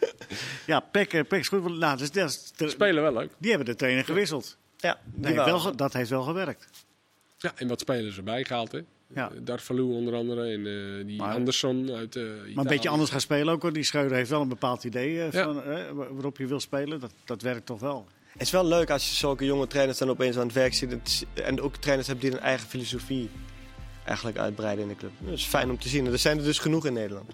[0.66, 1.78] Ja, Peck, eh, Peck is goed.
[1.78, 3.32] Nou, dus, dat is de- Spelen wel leuk.
[3.38, 4.58] die hebben de trainer gewisseld.
[4.78, 6.68] Ja, Dat waren- wel, dat heeft wel gewerkt.
[7.38, 8.80] Ja, en wat spelers erbij gehaald, hè?
[9.16, 9.32] Ja.
[9.44, 10.66] Darvalu onder andere en
[11.00, 13.62] eh, die Maar- Anderson uit eh Maar een beetje anders gaan spelen ook.
[13.62, 13.74] hoor.
[13.74, 15.44] Die Schreuder heeft wel een bepaald idee eh, Ja.
[15.44, 17.00] van, eh, wa- waarop je wil spelen.
[17.00, 18.08] Dat, dat werkt toch wel.
[18.32, 21.26] Het is wel leuk als je zulke jonge trainers dan opeens aan het werk ziet.
[21.34, 23.30] En ook trainers hebben die hun eigen filosofie
[24.06, 25.12] eigenlijk uitbreiden in de club.
[25.20, 26.06] Dat is fijn om te zien.
[26.06, 27.32] En er zijn er dus genoeg in Nederland.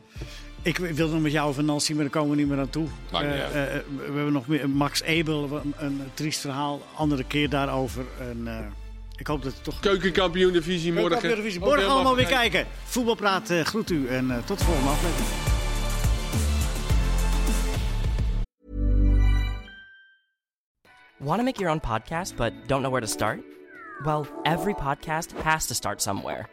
[0.61, 2.87] Ik wil nog met jou over Nancy, maar daar komen we niet meer aan toe.
[3.11, 6.81] Eh, eh, we hebben nog meer Max Ebel, een, een triest verhaal.
[6.95, 8.05] Andere keer daarover.
[8.19, 8.65] En, eh,
[9.15, 9.79] ik hoop dat het toch...
[9.79, 11.29] Keukenkampioen divisie morgen.
[11.29, 12.67] Morgen, Ook morgen allemaal weer kijken.
[12.83, 15.27] Voetbalpraat eh, groet u en eh, tot de volgende aflevering.
[21.17, 23.39] Want to make your own podcast but don't know where to start?
[24.03, 26.49] Well, every podcast has to start somewhere.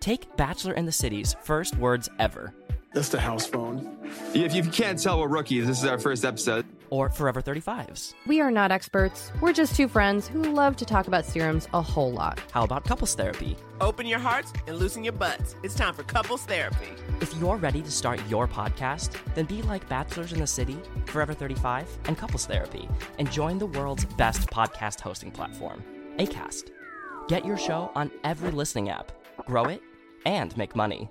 [0.00, 2.52] Take Bachelor in the City's first words ever,
[2.94, 3.96] That's the house phone.
[4.34, 5.66] If you can't tell, we're rookies.
[5.66, 6.64] This is our first episode.
[6.90, 8.14] or Forever 35's.
[8.26, 9.30] We are not experts.
[9.42, 12.40] We're just two friends who love to talk about serums a whole lot.
[12.50, 13.56] How about couples therapy?
[13.82, 15.54] Open your hearts and loosen your butts.
[15.62, 16.88] It's time for couples therapy.
[17.20, 21.34] If you're ready to start your podcast, then be like Bachelors in the City, Forever
[21.34, 25.84] 35, and Couples Therapy, and join the world's best podcast hosting platform,
[26.18, 26.70] ACAST.
[27.28, 29.12] Get your show on every listening app,
[29.46, 29.82] grow it,
[30.24, 31.10] and make money.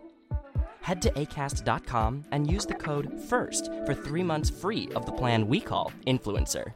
[0.88, 5.46] Head to acast.com and use the code FIRST for three months free of the plan
[5.46, 6.74] we call Influencer.